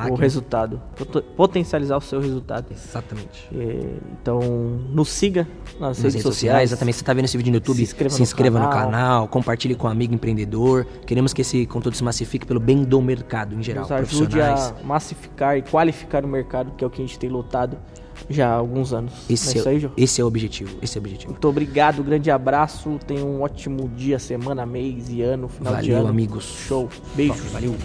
o 0.10 0.16
resultado, 0.16 0.82
pot- 0.96 1.22
potencializar 1.36 1.98
o 1.98 2.02
seu 2.02 2.20
resultado. 2.20 2.68
Exatamente. 2.72 3.48
E, 3.52 4.00
então, 4.22 4.40
nos 4.92 5.10
siga 5.10 5.48
nas, 5.80 5.98
Nas 5.98 6.14
redes 6.14 6.22
sociais, 6.22 6.70
exatamente. 6.72 6.96
Você 6.98 7.04
tá 7.04 7.14
vendo 7.14 7.26
esse 7.26 7.38
vídeo 7.38 7.52
no 7.52 7.58
YouTube? 7.58 7.78
Se 7.78 7.84
inscreva 7.84 8.10
se 8.14 8.20
no 8.20 8.24
inscreva 8.24 8.60
no 8.60 8.70
canal. 8.70 8.86
canal, 8.86 9.28
compartilhe 9.28 9.76
com 9.76 9.88
um 9.88 9.90
amigo 9.92 10.14
empreendedor. 10.14 10.86
Queremos 11.06 11.34
que 11.34 11.42
esse 11.42 11.66
conteúdo 11.66 11.96
se 11.98 12.04
massifique 12.04 12.46
pelo 12.46 12.60
bem 12.60 12.84
do 12.84 13.02
mercado 13.02 13.56
em 13.56 13.62
geral. 13.64 13.84
Nos 13.84 13.92
ajude 13.92 14.42
a 14.42 14.74
massificar 14.84 15.58
e 15.58 15.62
qualificar 15.62 16.24
o 16.24 16.28
mercado, 16.28 16.72
que 16.78 16.84
é 16.84 16.88
o 16.88 16.90
que 16.90 17.02
a 17.02 17.06
gente 17.06 17.20
tem 17.20 17.30
lutado 17.30 17.78
já 18.30 18.48
há 18.50 18.54
alguns 18.54 18.94
anos. 18.94 19.12
Esse, 19.30 19.48
Não 19.48 19.54
é 19.54 19.76
isso 19.78 19.88
aí, 19.88 19.92
esse 19.98 20.22
é 20.22 20.24
o 20.24 20.28
objetivo. 20.28 20.78
Esse 20.82 20.98
é 20.98 21.00
o 21.00 21.04
objetivo. 21.04 21.32
Muito 21.32 21.48
obrigado, 21.48 22.04
grande 22.04 22.32
abraço. 22.32 22.98
Tenha 23.06 23.26
um 23.26 23.42
ótimo 23.42 23.90
dia, 23.90 24.18
semana, 24.20 24.66
mês 24.66 25.10
e 25.10 25.22
ano, 25.22 25.50
final 25.50 25.74
de 25.76 25.82
Valeu, 25.82 25.98
ano. 26.00 26.08
amigos. 26.10 26.46
Show. 26.46 26.88
Beijos. 27.16 27.52
Valeu. 27.52 27.76